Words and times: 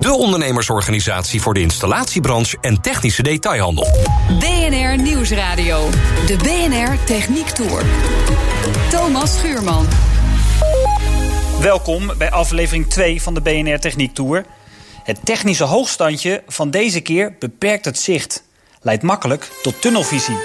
De 0.00 0.12
ondernemersorganisatie 0.12 1.40
voor 1.40 1.54
de 1.54 1.60
installatiebranche 1.60 2.58
en 2.60 2.80
technische 2.80 3.22
detailhandel. 3.22 3.86
BNR 4.38 5.02
Nieuwsradio. 5.02 5.88
De 6.26 6.36
BNR 6.36 7.04
Techniek 7.04 7.48
Tour. 7.48 7.84
Thomas 8.90 9.36
Schuurman. 9.36 9.86
Welkom 11.60 12.10
bij 12.18 12.30
aflevering 12.30 12.86
2 12.90 13.22
van 13.22 13.34
de 13.34 13.40
BNR 13.40 13.78
Techniek 13.78 14.14
Tour. 14.14 14.44
Het 15.02 15.18
technische 15.24 15.64
hoogstandje 15.64 16.42
van 16.46 16.70
deze 16.70 17.00
keer 17.00 17.36
beperkt 17.38 17.84
het 17.84 17.98
zicht. 17.98 18.42
Leidt 18.80 19.02
makkelijk 19.02 19.50
tot 19.62 19.80
tunnelvisie. 19.80 20.36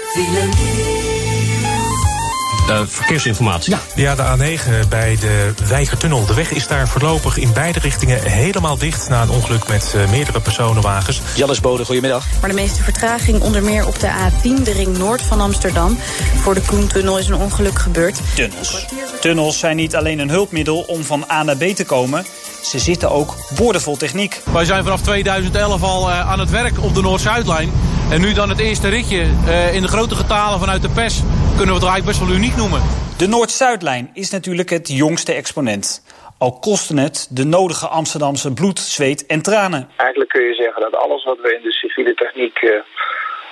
Uh, 2.68 2.80
verkeersinformatie. 2.86 3.72
Ja. 3.72 3.80
ja, 3.94 4.36
de 4.36 4.56
A9 4.56 4.88
bij 4.88 5.16
de 5.20 5.52
Wijkertunnel. 5.68 6.26
De 6.26 6.34
weg 6.34 6.50
is 6.50 6.66
daar 6.66 6.88
voorlopig 6.88 7.38
in 7.38 7.52
beide 7.52 7.78
richtingen 7.78 8.22
helemaal 8.22 8.78
dicht... 8.78 9.08
na 9.08 9.22
een 9.22 9.30
ongeluk 9.30 9.68
met 9.68 9.94
uh, 9.96 10.10
meerdere 10.10 10.40
personenwagens. 10.40 11.20
Jallis 11.36 11.60
Bode, 11.60 11.84
goedemiddag. 11.84 12.24
Maar 12.40 12.50
de 12.50 12.56
meeste 12.56 12.82
vertraging 12.82 13.40
onder 13.40 13.62
meer 13.62 13.86
op 13.86 14.00
de 14.00 14.06
A10, 14.06 14.62
de 14.62 14.72
ring 14.72 14.98
noord 14.98 15.22
van 15.22 15.40
Amsterdam. 15.40 15.98
Voor 16.40 16.54
de 16.54 16.60
Koentunnel 16.60 17.18
is 17.18 17.28
een 17.28 17.34
ongeluk 17.34 17.78
gebeurd. 17.78 18.20
Tunnels. 18.34 18.86
Tunnels 19.20 19.58
zijn 19.58 19.76
niet 19.76 19.96
alleen 19.96 20.18
een 20.18 20.30
hulpmiddel 20.30 20.78
om 20.78 21.04
van 21.04 21.24
A 21.30 21.42
naar 21.42 21.56
B 21.56 21.62
te 21.62 21.84
komen... 21.84 22.26
ze 22.62 22.78
zitten 22.78 23.10
ook 23.10 23.36
boordevol 23.54 23.96
techniek. 23.96 24.40
Wij 24.52 24.64
zijn 24.64 24.82
vanaf 24.82 25.00
2011 25.00 25.82
al 25.82 26.08
uh, 26.08 26.30
aan 26.30 26.38
het 26.38 26.50
werk 26.50 26.82
op 26.82 26.94
de 26.94 27.02
Noord-Zuidlijn... 27.02 27.70
En 28.08 28.20
nu 28.20 28.32
dan 28.32 28.48
het 28.48 28.58
eerste 28.58 28.88
ritje 28.88 29.26
uh, 29.46 29.74
in 29.74 29.82
de 29.82 29.88
grote 29.88 30.14
getalen 30.14 30.58
vanuit 30.58 30.82
de 30.82 30.88
PES... 30.88 31.22
kunnen 31.56 31.74
we 31.74 31.80
het 31.80 31.90
eigenlijk 31.90 32.18
best 32.18 32.28
wel 32.28 32.38
uniek 32.38 32.56
noemen. 32.56 32.82
De 33.18 33.26
Noord-Zuidlijn 33.26 34.10
is 34.14 34.30
natuurlijk 34.30 34.70
het 34.70 34.88
jongste 34.88 35.32
exponent. 35.32 36.04
Al 36.38 36.58
kosten 36.58 36.98
het 36.98 37.28
de 37.30 37.44
nodige 37.44 37.88
Amsterdamse 37.88 38.52
bloed, 38.52 38.78
zweet 38.78 39.26
en 39.26 39.42
tranen. 39.42 39.88
Eigenlijk 39.96 40.30
kun 40.30 40.42
je 40.42 40.54
zeggen 40.54 40.82
dat 40.82 40.96
alles 40.96 41.24
wat 41.24 41.38
we 41.42 41.54
in 41.54 41.62
de 41.62 41.72
civiele 41.72 42.14
techniek... 42.14 42.62
Uh, 42.62 42.70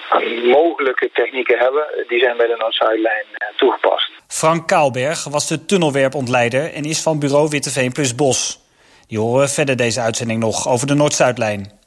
aan 0.09 0.49
mogelijke 0.49 1.11
technieken 1.13 1.59
hebben, 1.59 1.83
die 2.09 2.19
zijn 2.19 2.37
bij 2.37 2.47
de 2.47 2.57
Noord-Zuidlijn 2.59 3.25
uh, 3.29 3.59
toegepast. 3.59 4.11
Frank 4.29 4.69
Kaalberg 4.69 5.25
was 5.25 5.49
de 5.49 5.65
tunnelwerpontleider 5.65 6.73
en 6.73 6.85
is 6.85 7.03
van 7.03 7.19
bureau 7.19 7.49
Witteveen 7.49 7.93
plus 7.93 8.15
Bos. 8.15 8.61
Die 9.07 9.19
horen 9.19 9.49
verder 9.49 9.77
deze 9.77 10.01
uitzending 10.01 10.41
nog 10.41 10.69
over 10.69 10.87
de 10.87 10.95
Noord-Zuidlijn. 10.95 11.81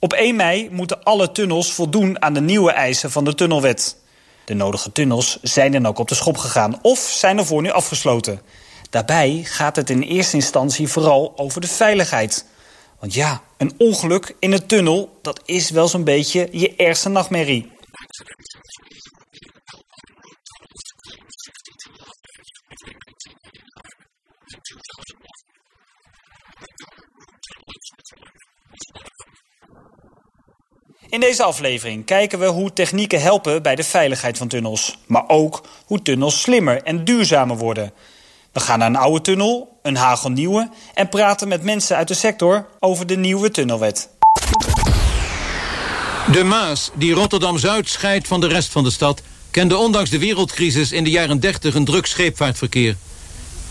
Op 0.00 0.12
1 0.12 0.36
mei 0.36 0.68
moeten 0.70 1.02
alle 1.02 1.32
tunnels 1.32 1.74
voldoen 1.74 2.22
aan 2.22 2.34
de 2.34 2.40
nieuwe 2.40 2.70
eisen 2.70 3.10
van 3.10 3.24
de 3.24 3.34
tunnelwet. 3.34 4.06
De 4.48 4.54
nodige 4.54 4.92
tunnels 4.92 5.38
zijn 5.42 5.72
dan 5.72 5.86
ook 5.86 5.98
op 5.98 6.08
de 6.08 6.14
schop 6.14 6.36
gegaan 6.36 6.78
of 6.82 6.98
zijn 6.98 7.38
ervoor 7.38 7.62
nu 7.62 7.70
afgesloten. 7.70 8.40
Daarbij 8.90 9.40
gaat 9.44 9.76
het 9.76 9.90
in 9.90 10.02
eerste 10.02 10.36
instantie 10.36 10.88
vooral 10.88 11.32
over 11.36 11.60
de 11.60 11.66
veiligheid. 11.66 12.44
Want 13.00 13.14
ja, 13.14 13.42
een 13.56 13.72
ongeluk 13.78 14.34
in 14.38 14.52
een 14.52 14.66
tunnel, 14.66 15.18
dat 15.22 15.42
is 15.44 15.70
wel 15.70 15.88
zo'n 15.88 16.04
beetje 16.04 16.48
je 16.50 16.76
ergste 16.76 17.08
nachtmerrie. 17.08 17.70
In 31.10 31.20
deze 31.20 31.42
aflevering 31.42 32.04
kijken 32.04 32.38
we 32.38 32.46
hoe 32.46 32.72
technieken 32.72 33.20
helpen 33.20 33.62
bij 33.62 33.74
de 33.74 33.84
veiligheid 33.84 34.38
van 34.38 34.48
tunnels. 34.48 34.98
Maar 35.06 35.24
ook 35.26 35.62
hoe 35.84 36.02
tunnels 36.02 36.40
slimmer 36.40 36.82
en 36.82 37.04
duurzamer 37.04 37.56
worden. 37.56 37.92
We 38.52 38.60
gaan 38.60 38.78
naar 38.78 38.88
een 38.88 38.96
oude 38.96 39.20
tunnel, 39.20 39.78
een 39.82 39.96
hagelnieuwe... 39.96 40.70
en 40.94 41.08
praten 41.08 41.48
met 41.48 41.62
mensen 41.62 41.96
uit 41.96 42.08
de 42.08 42.14
sector 42.14 42.66
over 42.78 43.06
de 43.06 43.16
nieuwe 43.16 43.50
tunnelwet. 43.50 44.08
De 46.32 46.44
Maas, 46.44 46.90
die 46.94 47.14
Rotterdam-Zuid 47.14 47.88
scheidt 47.88 48.28
van 48.28 48.40
de 48.40 48.48
rest 48.48 48.72
van 48.72 48.84
de 48.84 48.90
stad... 48.90 49.22
kende 49.50 49.76
ondanks 49.76 50.10
de 50.10 50.18
wereldcrisis 50.18 50.92
in 50.92 51.04
de 51.04 51.10
jaren 51.10 51.40
30 51.40 51.74
een 51.74 51.84
druk 51.84 52.06
scheepvaartverkeer. 52.06 52.96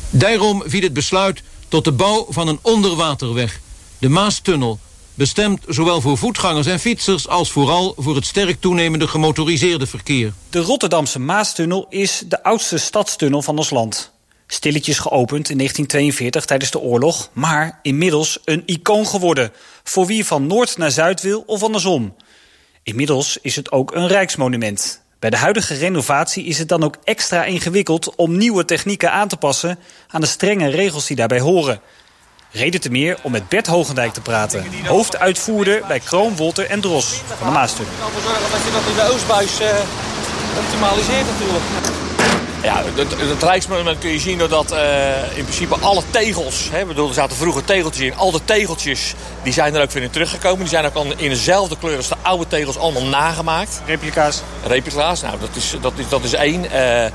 Daarom 0.10 0.64
viel 0.66 0.82
het 0.82 0.94
besluit 0.94 1.44
tot 1.68 1.84
de 1.84 1.92
bouw 1.92 2.26
van 2.30 2.48
een 2.48 2.60
onderwaterweg, 2.62 3.60
de 3.98 4.10
Maastunnel 4.10 4.80
bestemd 5.18 5.64
zowel 5.68 6.02
voor 6.02 6.18
voetgangers 6.18 6.68
en 6.68 6.80
fietsers 6.80 7.28
als 7.28 7.52
vooral 7.52 7.94
voor 7.98 8.16
het 8.16 8.26
sterk 8.26 8.62
toenemende 8.62 9.08
gemotoriseerde 9.08 9.88
verkeer. 9.88 10.34
De 10.50 10.60
Rotterdamse 10.60 11.20
Maastunnel 11.20 11.86
is 11.90 12.24
de 12.28 12.44
oudste 12.44 12.78
stadstunnel 12.78 13.42
van 13.42 13.58
ons 13.58 13.70
land. 13.70 14.12
Stilletjes 14.48 15.00
geopend 15.00 15.50
in 15.50 15.58
1942 15.58 16.46
tijdens 16.46 16.72
de 16.72 16.80
oorlog, 16.80 17.30
maar 17.34 17.80
inmiddels 17.82 18.40
een 18.46 18.64
icoon 18.66 19.08
geworden 19.08 19.52
voor 19.84 20.06
wie 20.06 20.26
van 20.26 20.48
noord 20.48 20.78
naar 20.78 20.92
zuid 20.92 21.22
wil 21.22 21.44
of 21.46 21.64
andersom. 21.64 22.16
Inmiddels 22.84 23.38
is 23.42 23.56
het 23.56 23.72
ook 23.72 23.96
een 23.96 24.08
rijksmonument. 24.08 25.02
Bij 25.20 25.30
de 25.30 25.38
huidige 25.38 25.74
renovatie 25.74 26.44
is 26.46 26.58
het 26.58 26.70
dan 26.70 26.84
ook 26.84 26.98
extra 27.04 27.44
ingewikkeld 27.44 28.16
om 28.16 28.38
nieuwe 28.38 28.66
technieken 28.66 29.12
aan 29.12 29.28
te 29.28 29.38
passen 29.38 29.80
aan 30.08 30.22
de 30.22 30.28
strenge 30.28 30.68
regels 30.68 31.08
die 31.08 31.16
daarbij 31.16 31.40
horen. 31.40 31.82
Reden 32.58 32.82
te 32.82 32.90
meer 32.90 33.18
om 33.22 33.32
met 33.32 33.50
Bert 33.50 33.68
Hogendijk 33.68 34.14
te 34.14 34.22
praten. 34.22 34.66
Hoofduitvoerder 34.86 35.82
bij 35.88 36.00
Kroon, 36.00 36.36
Wolter 36.36 36.66
en 36.66 36.82
Dros 36.82 37.22
van 37.38 37.48
de 37.48 37.54
Maastunnel. 37.54 37.94
Ik 37.94 38.00
kan 38.00 38.08
ervoor 38.08 38.22
zorgen 38.22 38.52
dat 38.52 38.62
je 38.66 38.72
dat 38.72 38.82
in 38.90 38.96
de 38.96 39.14
Oostbuis 39.14 39.62
uh, 39.62 39.68
optimaliseert 40.60 41.26
natuurlijk. 41.32 41.64
Ja, 42.64 42.84
het, 42.96 43.30
het 43.30 43.44
Rijksmonument 43.44 44.00
kun 44.00 44.10
je 44.10 44.20
zien 44.20 44.38
doordat 44.38 44.72
uh, 44.72 45.38
in 45.38 45.44
principe 45.44 45.76
alle 45.80 46.02
tegels... 46.10 46.70
Hè, 46.72 46.86
bedoel, 46.86 47.08
er 47.08 47.14
zaten 47.14 47.38
vroeger 47.38 47.64
tegeltjes 47.64 48.06
in. 48.06 48.16
Al 48.16 48.32
de 48.32 48.42
tegeltjes 48.46 49.14
die 49.44 49.54
zijn 49.54 49.76
er 49.76 49.82
ook 49.82 49.92
weer 49.92 50.04
in 50.04 50.10
teruggekomen. 50.10 50.60
Die 50.60 50.68
zijn 50.68 50.86
ook 50.86 50.96
al 50.96 51.06
in 51.18 51.30
dezelfde 51.30 51.78
kleur 51.78 51.98
als 51.98 52.08
de 52.08 52.16
oude 52.22 52.48
tegels 52.48 52.78
allemaal 52.78 53.06
nagemaakt. 53.06 53.82
Replica's? 53.86 54.42
Replica's, 54.68 55.22
nou 55.22 55.40
dat 55.40 55.50
is, 55.54 55.76
dat 55.82 55.94
is, 55.96 56.10
dat 56.10 56.24
is 56.24 56.34
één. 56.34 56.64
Uh, 56.64 57.06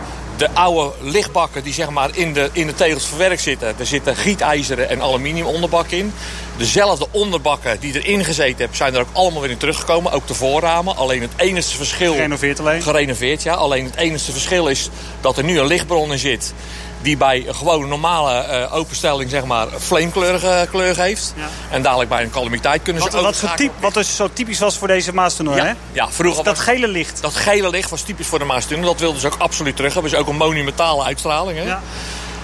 de 0.43 0.51
oude 0.53 0.93
lichtbakken 1.01 1.63
die 1.63 1.73
zeg 1.73 1.91
maar 1.91 2.11
in 2.17 2.33
de, 2.33 2.51
in 2.53 2.67
de 2.67 2.75
tegels 2.75 3.07
verwerkt 3.07 3.43
zitten. 3.43 3.75
Er 3.79 3.87
zitten 3.87 4.17
gietijzeren 4.17 4.89
en 4.89 5.03
aluminium 5.03 5.47
onderbakken 5.47 5.99
in. 5.99 6.13
Dezelfde 6.57 7.07
onderbakken 7.11 7.81
die 7.81 8.03
erin 8.03 8.25
gezeten 8.25 8.59
hebben 8.59 8.77
zijn 8.77 8.95
er 8.95 9.01
ook 9.01 9.09
allemaal 9.13 9.41
weer 9.41 9.51
in 9.51 9.57
teruggekomen. 9.57 10.13
Ook 10.13 10.27
de 10.27 10.35
voorramen. 10.35 10.97
Alleen 10.97 11.21
het 11.21 11.31
enige 11.37 11.77
verschil... 11.77 12.13
Gerenoveerd 12.13 12.61
alleen? 12.61 12.83
Gerenoveerd, 12.83 13.43
ja. 13.43 13.55
Alleen 13.55 13.85
het 13.85 13.97
enige 13.97 14.33
verschil 14.33 14.69
is 14.69 14.89
dat 15.21 15.37
er 15.37 15.45
nu 15.45 15.59
een 15.59 15.67
lichtbron 15.67 16.13
in 16.13 16.19
zit 16.19 16.55
die 17.03 17.17
bij 17.17 17.45
een 17.47 17.55
gewone 17.55 17.87
normale 17.87 18.47
uh, 18.49 18.75
openstelling 18.75 19.31
zeg 19.31 19.45
maar 19.45 19.67
vleemkleur 19.77 20.67
kleur 20.71 20.97
heeft. 20.97 21.35
Ja. 21.37 21.49
En 21.71 21.83
dadelijk 21.83 22.11
bij 22.11 22.23
een 22.23 22.31
calamiteit 22.31 22.83
kunnen 22.83 23.03
wat, 23.03 23.11
ze 23.11 23.19
ook... 23.19 23.25
Wat, 23.25 23.57
typ, 23.57 23.73
wat 23.81 23.95
dus 23.95 24.17
zo 24.17 24.29
typisch 24.33 24.59
was 24.59 24.79
voor 24.79 24.89
deze 24.89 25.15
Maastunnel, 25.15 25.57
ja, 25.57 25.65
hè? 25.65 25.73
Ja, 25.93 26.11
vroeger... 26.11 26.45
dat 26.45 26.59
gele 26.59 26.89
licht. 26.89 27.23
Dat 27.23 27.35
gele 27.35 27.71
licht 27.71 27.91
was 27.91 28.03
typisch 28.03 28.27
voor 28.27 28.39
de 28.39 28.45
Maastunnel. 28.45 28.87
Dat 28.87 29.01
wilden 29.01 29.21
ze 29.21 29.27
ook 29.27 29.37
absoluut 29.39 29.77
terug 29.77 29.93
hebben. 29.93 30.13
is 30.13 30.19
ook 30.19 30.29
een 30.29 30.37
monumentale 30.37 31.05
uitstraling, 31.05 31.59
hè? 31.59 31.65
Ja. 31.65 31.81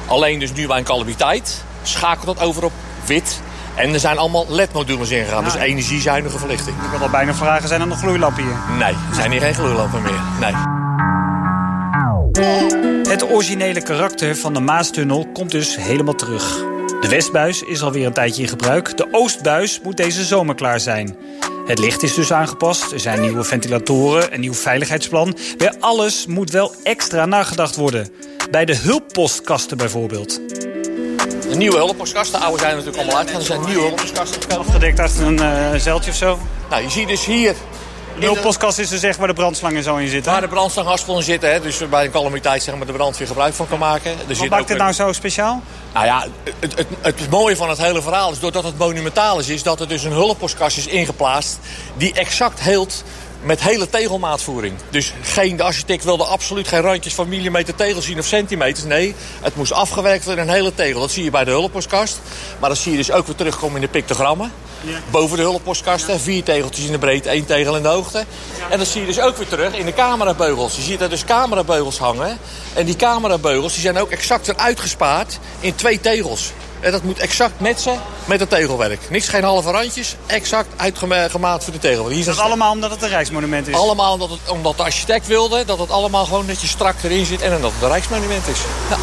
Alleen 0.06 0.38
dus 0.38 0.52
nu 0.52 0.66
bij 0.66 0.78
een 0.78 0.84
calamiteit 0.84 1.64
schakelt 1.82 2.26
dat 2.26 2.46
over 2.46 2.64
op 2.64 2.72
wit. 3.04 3.40
En 3.74 3.92
er 3.92 4.00
zijn 4.00 4.18
allemaal 4.18 4.46
LED-modules 4.48 5.10
ingegaan. 5.10 5.44
Ja. 5.44 5.50
Dus 5.50 5.60
energiezuinige 5.60 6.38
verlichting. 6.38 6.76
Ik 6.82 6.90
wil 6.90 7.00
al 7.00 7.08
bijna 7.08 7.34
vragen, 7.34 7.68
zijn 7.68 7.80
er 7.80 7.86
nog 7.86 7.98
gloeilampen 7.98 8.42
hier? 8.42 8.56
Nee, 8.78 8.92
er 8.92 9.14
zijn 9.14 9.30
hier 9.30 9.40
geen 9.40 9.54
gloeilampen 9.54 10.02
meer. 10.02 10.20
Nee. 10.40 10.54
Het 13.08 13.30
originele 13.30 13.82
karakter 13.82 14.36
van 14.36 14.54
de 14.54 14.60
Maastunnel 14.60 15.28
komt 15.32 15.50
dus 15.50 15.76
helemaal 15.76 16.14
terug. 16.14 16.56
De 17.00 17.08
Westbuis 17.08 17.62
is 17.62 17.82
alweer 17.82 18.06
een 18.06 18.12
tijdje 18.12 18.42
in 18.42 18.48
gebruik. 18.48 18.96
De 18.96 19.08
Oostbuis 19.10 19.80
moet 19.82 19.96
deze 19.96 20.24
zomer 20.24 20.54
klaar 20.54 20.80
zijn. 20.80 21.16
Het 21.66 21.78
licht 21.78 22.02
is 22.02 22.14
dus 22.14 22.32
aangepast. 22.32 22.92
Er 22.92 23.00
zijn 23.00 23.20
nieuwe 23.20 23.44
ventilatoren, 23.44 24.34
een 24.34 24.40
nieuw 24.40 24.54
veiligheidsplan. 24.54 25.36
Bij 25.56 25.72
alles 25.80 26.26
moet 26.26 26.50
wel 26.50 26.74
extra 26.82 27.26
nagedacht 27.26 27.76
worden. 27.76 28.08
Bij 28.50 28.64
de 28.64 28.76
hulppostkasten 28.76 29.76
bijvoorbeeld. 29.76 30.40
De 31.48 31.56
nieuwe 31.56 31.76
hulppostkasten, 31.76 32.40
de 32.40 32.46
oude 32.46 32.60
zijn 32.60 32.76
natuurlijk 32.76 32.96
allemaal 32.96 33.18
uitgegaan. 33.18 33.40
Er 33.40 33.46
zijn 33.46 33.64
nieuwe 33.64 33.82
hulppostkasten. 33.86 34.58
Afgedekt 34.58 34.98
achter 34.98 35.26
een 35.26 35.40
uh, 35.40 35.74
zeiltje 35.74 36.10
of 36.10 36.16
zo. 36.16 36.38
Nou, 36.70 36.82
je 36.82 36.90
ziet 36.90 37.08
dus 37.08 37.24
hier 37.24 37.54
de 38.20 38.26
hulppostkas 38.26 38.78
is 38.78 38.88
dus 38.88 39.02
echt 39.02 39.18
waar 39.18 39.26
de 39.26 39.34
brandslangen 39.34 39.82
zo 39.82 39.96
in 39.96 40.08
zitten? 40.08 40.32
Waar 40.32 40.40
de 40.40 40.48
brandslanghaspel 40.48 41.16
in 41.16 41.22
zitten. 41.22 41.52
Hè? 41.52 41.60
Dus 41.60 41.88
bij 41.88 42.04
een 42.04 42.10
calamiteit 42.10 42.62
zeg 42.62 42.76
maar, 42.76 42.86
de 42.86 42.92
brandweer 42.92 43.26
gebruik 43.26 43.54
van 43.54 43.68
kan 43.68 43.78
maken. 43.78 44.10
Er 44.28 44.36
Wat 44.36 44.48
maakt 44.48 44.68
het 44.68 44.78
nou 44.78 44.92
zo 44.92 45.12
speciaal? 45.12 45.62
Nou 45.92 46.06
ja, 46.06 46.26
het, 46.60 46.76
het, 46.76 46.86
het, 47.00 47.30
mooie 47.30 47.56
van 47.56 47.68
het 47.68 47.78
hele 47.78 48.02
verhaal 48.02 48.30
is 48.32 48.38
doordat 48.38 48.64
het 48.64 48.78
monumentaal 48.78 49.38
is... 49.38 49.48
is 49.48 49.62
dat 49.62 49.80
er 49.80 49.88
dus 49.88 50.02
een 50.02 50.12
hulppostkas 50.12 50.76
is 50.76 50.86
ingeplaatst... 50.86 51.58
die 51.96 52.12
exact 52.12 52.60
heelt 52.60 53.04
met 53.42 53.60
hele 53.60 53.88
tegelmaatvoering. 53.88 54.74
Dus 54.90 55.12
geen, 55.22 55.56
de 55.56 55.62
architect 55.62 56.04
wilde 56.04 56.24
absoluut 56.24 56.68
geen 56.68 56.80
randjes 56.80 57.14
van 57.14 57.28
millimeter 57.28 57.74
tegel 57.74 58.02
zien 58.02 58.18
of 58.18 58.26
centimeters. 58.26 58.84
Nee, 58.84 59.14
het 59.40 59.56
moest 59.56 59.72
afgewerkt 59.72 60.24
worden 60.24 60.44
in 60.44 60.50
een 60.50 60.56
hele 60.56 60.74
tegel. 60.74 61.00
Dat 61.00 61.10
zie 61.10 61.24
je 61.24 61.30
bij 61.30 61.44
de 61.44 61.50
hulppostkast. 61.50 62.20
Maar 62.60 62.68
dat 62.68 62.78
zie 62.78 62.92
je 62.92 62.98
dus 62.98 63.10
ook 63.10 63.26
weer 63.26 63.36
terugkomen 63.36 63.76
in 63.76 63.82
de 63.82 63.88
pictogrammen. 63.88 64.52
Boven 65.10 65.36
de 65.36 65.42
hulppostkasten, 65.42 66.20
vier 66.20 66.42
tegeltjes 66.42 66.84
in 66.84 66.92
de 66.92 66.98
breedte, 66.98 67.28
één 67.28 67.46
tegel 67.46 67.76
in 67.76 67.82
de 67.82 67.88
hoogte. 67.88 68.24
En 68.70 68.78
dat 68.78 68.86
zie 68.86 69.00
je 69.00 69.06
dus 69.06 69.20
ook 69.20 69.36
weer 69.36 69.48
terug 69.48 69.74
in 69.74 69.84
de 69.84 69.92
camerabeugels. 69.92 70.76
Je 70.76 70.82
ziet 70.82 70.98
daar 70.98 71.08
dus 71.08 71.24
camerabeugels 71.24 71.98
hangen. 71.98 72.38
En 72.74 72.86
die 72.86 72.96
camerabeugels 72.96 73.72
die 73.72 73.82
zijn 73.82 73.98
ook 73.98 74.10
exact 74.10 74.48
eruit 74.48 74.80
gespaard 74.80 75.38
in 75.60 75.74
twee 75.74 76.00
tegels. 76.00 76.52
En 76.80 76.92
dat 76.92 77.02
moet 77.02 77.18
exact 77.18 77.60
matchen 77.60 78.00
met 78.24 78.40
het 78.40 78.50
tegelwerk. 78.50 79.10
Niks, 79.10 79.28
geen 79.28 79.42
halve 79.42 79.70
randjes. 79.70 80.16
Exact 80.26 80.68
uitgemaakt 80.76 81.64
voor 81.64 81.72
de 81.72 81.78
tegelwerk. 81.78 82.10
Hier 82.10 82.18
is 82.28 82.36
dat 82.36 82.38
allemaal 82.38 82.72
omdat 82.72 82.90
het 82.90 83.02
een 83.02 83.08
rijksmonument 83.08 83.68
is? 83.68 83.74
Allemaal 83.74 84.12
omdat, 84.12 84.30
het, 84.30 84.50
omdat 84.50 84.76
de 84.76 84.82
architect 84.82 85.26
wilde 85.26 85.64
dat 85.64 85.78
het 85.78 85.90
allemaal 85.90 86.24
gewoon 86.24 86.46
netjes 86.46 86.70
strak 86.70 86.94
erin 87.02 87.26
zit. 87.26 87.40
En 87.40 87.54
omdat 87.54 87.72
het 87.72 87.82
een 87.82 87.88
rijksmonument 87.88 88.48
is. 88.48 88.58
Ja. 88.90 88.96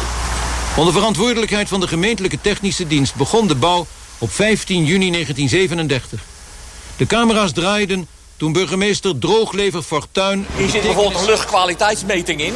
Onder 0.76 0.92
verantwoordelijkheid 0.92 1.68
van 1.68 1.80
de 1.80 1.88
gemeentelijke 1.88 2.40
technische 2.40 2.86
dienst 2.86 3.14
begon 3.14 3.46
de 3.46 3.54
bouw 3.54 3.86
op 4.18 4.32
15 4.32 4.84
juni 4.84 5.10
1937. 5.10 6.20
De 6.96 7.06
camera's 7.06 7.52
draaiden 7.52 8.08
toen 8.36 8.52
burgemeester 8.52 9.18
Drooglever 9.18 9.82
Fortuin... 9.82 10.46
Hier 10.56 10.68
zit 10.68 10.82
bijvoorbeeld 10.82 11.20
een 11.20 11.26
luchtkwaliteitsmeting 11.26 12.40
in. 12.40 12.54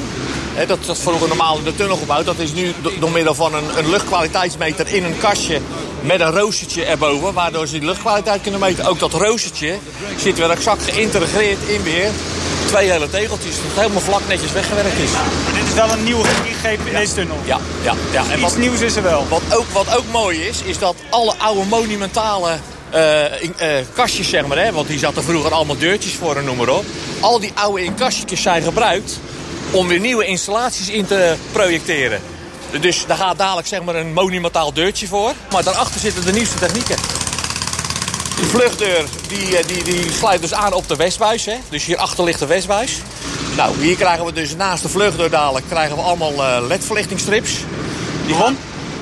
He, 0.55 0.67
dat 0.67 0.79
is 0.89 0.99
vroeger 0.99 1.29
normaal 1.29 1.59
in 1.59 1.65
de 1.65 1.75
tunnel 1.75 1.97
gebouwd. 1.97 2.25
Dat 2.25 2.39
is 2.39 2.53
nu 2.53 2.75
door 2.99 3.11
middel 3.11 3.35
van 3.35 3.55
een, 3.55 3.79
een, 3.79 3.91
luchtkwaliteitsmeter 3.91 4.95
in 4.95 5.05
een 5.05 5.19
kastje 5.19 5.61
met 6.01 6.21
een 6.21 6.33
roostertje 6.33 6.85
erboven. 6.85 7.33
Waardoor 7.33 7.67
ze 7.67 7.79
die 7.79 7.89
luchtkwaliteit 7.89 8.43
kunnen 8.43 8.61
meten. 8.61 8.85
Ook 8.85 8.99
dat 8.99 9.13
roostertje 9.13 9.79
zit 10.17 10.39
weer 10.39 10.51
exact 10.51 10.83
geïntegreerd 10.83 11.59
in 11.67 11.83
weer 11.83 12.11
twee 12.67 12.91
hele 12.91 13.11
tegeltjes. 13.11 13.57
Dat 13.57 13.65
het 13.65 13.81
helemaal 13.81 14.01
vlak 14.01 14.23
netjes 14.29 14.53
weggewerkt 14.53 14.99
is. 14.99 15.13
Maar 15.13 15.55
dit 15.55 15.69
is 15.69 15.75
wel 15.75 15.91
een 15.91 16.05
nieuwe 16.05 16.29
ingreep 16.45 16.81
in 16.87 16.95
deze 16.95 17.15
tunnel. 17.15 17.37
Ja, 17.45 17.59
ja, 17.83 17.95
ja. 18.13 18.25
En 18.31 18.41
wat 18.41 18.57
nieuws 18.57 18.81
is 18.81 18.97
er 18.97 19.03
wel. 19.03 19.27
Wat 19.29 19.43
ook, 19.53 19.67
wat 19.73 19.97
ook 19.97 20.05
mooi 20.13 20.39
is, 20.43 20.63
is 20.63 20.79
dat 20.79 20.95
alle 21.11 21.35
oude 21.39 21.65
monumentale 21.69 22.59
uh, 22.95 23.43
in, 23.43 23.55
uh, 23.61 23.67
kastjes, 23.95 24.29
zeg 24.29 24.47
maar, 24.47 24.59
hè, 24.59 24.73
want 24.73 24.89
die 24.89 24.99
zaten 24.99 25.23
vroeger 25.23 25.53
allemaal 25.53 25.79
deurtjes 25.79 26.13
voor 26.13 26.37
en 26.37 26.45
noem 26.45 26.57
maar 26.57 26.69
op. 26.69 26.85
Al 27.21 27.41
die 27.41 27.53
oude 27.55 27.85
inkastjes 27.85 28.43
zijn 28.43 28.63
gebruikt 28.63 29.19
om 29.71 29.89
weer 29.89 30.01
nieuwe 30.01 30.25
installaties 30.25 30.89
in 30.89 31.07
te 31.07 31.35
projecteren. 31.53 32.21
Dus 32.81 33.07
daar 33.07 33.17
gaat 33.17 33.39
dadelijk 33.39 33.67
zeg 33.67 33.83
maar, 33.83 33.95
een 33.95 34.13
monumentaal 34.13 34.73
deurtje 34.73 35.07
voor. 35.07 35.33
Maar 35.51 35.65
daarachter 35.65 36.01
zitten 36.01 36.25
de 36.25 36.33
nieuwste 36.33 36.59
technieken. 36.59 36.97
De 38.37 38.47
vluchtdeur 38.47 39.05
die, 39.29 39.67
die, 39.67 39.85
die 39.85 40.13
sluit 40.13 40.41
dus 40.41 40.55
aan 40.55 40.73
op 40.73 40.89
de 40.89 40.97
westbuis. 40.97 41.45
Hè? 41.45 41.57
Dus 41.69 41.85
hierachter 41.85 42.25
ligt 42.25 42.39
de 42.39 42.47
westbuis. 42.47 42.99
Nou, 43.57 43.81
hier 43.81 43.97
krijgen 43.97 44.25
we 44.25 44.33
dus 44.33 44.57
naast 44.57 44.83
de 44.83 44.89
vluchtdeur 44.89 45.31
dadelijk 45.31 45.67
krijgen 45.69 45.97
we 45.97 46.03
allemaal 46.03 46.33
uh, 46.33 46.67
LED-verlichtingstrips. 46.69 47.53
Die 48.27 48.37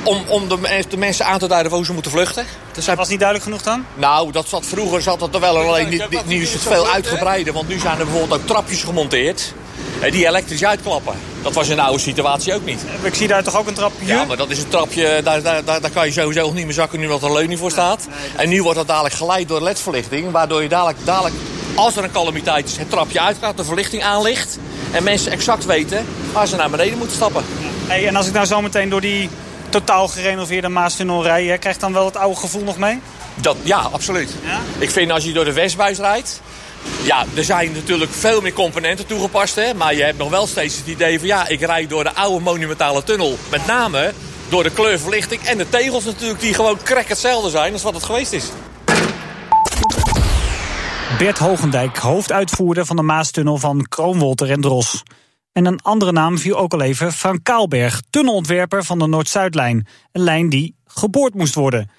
om, 0.03 0.23
om 0.29 0.49
de, 0.49 0.85
de, 0.89 0.97
mensen 0.97 1.27
aan 1.27 1.39
te 1.39 1.49
duiden 1.49 1.73
waar 1.73 1.85
ze 1.85 1.93
moeten 1.93 2.11
vluchten. 2.11 2.47
Dus 2.73 2.87
hij... 2.87 2.97
Was 2.97 3.09
niet 3.09 3.19
duidelijk 3.19 3.49
genoeg 3.49 3.63
dan? 3.63 3.85
Nou, 3.95 4.33
dat 4.33 4.49
zat, 4.49 4.67
vroeger 4.67 5.03
zat 5.03 5.19
dat 5.21 5.35
er 5.35 5.41
wel, 5.41 5.57
alleen 5.57 5.89
niet, 5.89 6.27
nu 6.27 6.43
is 6.43 6.53
het 6.53 6.63
veel 6.63 6.89
uitgebreider. 6.89 7.53
Want 7.53 7.69
nu 7.69 7.79
zijn 7.79 7.99
er 7.99 8.05
bijvoorbeeld 8.05 8.41
ook 8.41 8.47
trapjes 8.47 8.83
gemonteerd 8.83 9.53
die 10.01 10.27
elektrisch 10.27 10.65
uitklappen. 10.65 11.15
Dat 11.43 11.55
was 11.55 11.69
in 11.69 11.77
de 11.77 11.83
oude 11.83 11.99
situatie 11.99 12.55
ook 12.55 12.65
niet. 12.65 12.85
Ik 13.03 13.15
zie 13.15 13.29
daar 13.29 13.43
toch 13.43 13.59
ook 13.59 13.67
een 13.67 13.75
trapje? 13.75 14.07
Ja, 14.07 14.25
maar 14.25 14.37
dat 14.37 14.51
is 14.51 14.59
een 14.59 14.69
trapje, 14.69 15.21
daar, 15.25 15.43
daar, 15.43 15.65
daar, 15.65 15.91
kan 15.93 16.07
je 16.07 16.13
sowieso 16.13 16.41
nog 16.41 16.55
niet 16.55 16.65
meer 16.65 16.75
zakken 16.75 17.01
nu 17.01 17.09
wat 17.09 17.23
er 17.23 17.33
leuning 17.33 17.59
voor 17.59 17.71
staat. 17.71 18.09
En 18.37 18.49
nu 18.49 18.63
wordt 18.63 18.79
dat 18.79 18.87
dadelijk 18.87 19.15
geleid 19.15 19.49
door 19.49 19.63
ledverlichting, 19.63 20.31
waardoor 20.31 20.63
je 20.63 20.69
dadelijk, 20.69 20.99
dadelijk 21.05 21.35
als 21.75 21.97
er 21.97 22.05
een 22.05 22.11
calamiteit 22.11 22.69
is, 22.69 22.77
het 22.77 22.91
trapje 22.91 23.21
uitgaat, 23.21 23.57
de 23.57 23.65
verlichting 23.65 24.03
aanlicht. 24.03 24.59
En 24.93 25.03
mensen 25.03 25.33
exact 25.33 25.65
weten 25.65 26.07
waar 26.33 26.47
ze 26.47 26.57
naar 26.57 26.71
beneden 26.71 26.99
moeten 26.99 27.17
stappen. 27.17 27.45
Hey, 27.87 28.07
en 28.07 28.17
als 28.17 28.27
ik 28.27 28.33
nou 28.33 28.47
zo 28.47 28.63
meteen 28.63 28.89
door 28.89 29.01
die 29.01 29.29
totaal 29.69 30.09
gerenoveerde 30.09 30.69
Maastunnel 30.69 31.23
rij, 31.23 31.59
krijg 31.59 31.75
je 31.75 31.81
dan 31.81 31.93
wel 31.93 32.05
het 32.05 32.17
oude 32.17 32.37
gevoel 32.37 32.63
nog 32.63 32.79
mee? 32.79 33.01
Dat, 33.35 33.57
ja, 33.63 33.79
absoluut. 33.79 34.35
Ja? 34.45 34.61
Ik 34.79 34.91
vind 34.91 35.11
als 35.11 35.25
je 35.25 35.33
door 35.33 35.45
de 35.45 35.53
Westbuis 35.53 35.99
rijdt, 35.99 36.41
ja, 37.03 37.25
er 37.37 37.45
zijn 37.45 37.73
natuurlijk 37.73 38.13
veel 38.13 38.41
meer 38.41 38.53
componenten 38.53 39.07
toegepast. 39.07 39.55
Hè, 39.55 39.75
maar 39.75 39.95
je 39.95 40.03
hebt 40.03 40.19
nog 40.19 40.31
wel 40.31 40.47
steeds 40.47 40.77
het 40.77 40.87
idee 40.87 41.19
van 41.19 41.29
ja, 41.29 41.49
ik 41.49 41.61
rijd 41.61 41.91
door 41.91 42.05
de 42.05 42.15
oude 42.15 42.45
monumentale 42.45 43.03
tunnel. 43.03 43.39
Met 43.51 43.67
name 43.67 44.13
door 44.49 44.63
de 44.63 44.71
kleurverlichting 44.71 45.43
en 45.43 45.59
de 45.59 45.69
tegels 45.69 46.05
natuurlijk 46.05 46.41
die 46.41 46.55
gewoon 46.55 46.79
krek 46.83 47.09
hetzelfde 47.09 47.51
zijn 47.51 47.73
als 47.73 47.83
wat 47.83 47.95
het 47.95 48.05
geweest 48.05 48.33
is. 48.33 48.45
Bert 51.19 51.39
Hogendijk, 51.39 51.97
hoofduitvoerder 51.97 52.87
van 52.87 52.97
de 52.97 53.03
Maastunnel 53.03 53.57
van 53.57 53.87
Kroonwolter 53.89 54.51
en 54.51 54.61
Dros. 54.61 55.03
En 55.53 55.67
een 55.67 55.83
andere 55.83 56.13
naam 56.13 56.39
viel 56.39 56.57
ook 56.57 56.73
al 56.73 56.81
even, 56.81 57.13
Frank 57.13 57.39
Kaalberg, 57.43 58.03
tunnelontwerper 58.11 58.85
van 58.85 58.99
de 58.99 59.07
Noord-Zuidlijn. 59.07 59.87
Een 60.13 60.23
lijn 60.23 60.49
die 60.49 60.75
geboord 60.87 61.35
moest 61.35 61.55
worden. 61.55 61.91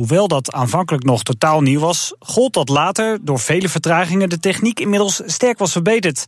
Hoewel 0.00 0.28
dat 0.28 0.52
aanvankelijk 0.52 1.04
nog 1.04 1.22
totaal 1.22 1.60
nieuw 1.60 1.80
was, 1.80 2.14
gold 2.18 2.52
dat 2.54 2.68
later 2.68 3.18
door 3.24 3.38
vele 3.38 3.68
vertragingen 3.68 4.28
de 4.28 4.38
techniek 4.38 4.80
inmiddels 4.80 5.22
sterk 5.24 5.58
was 5.58 5.72
verbeterd. 5.72 6.24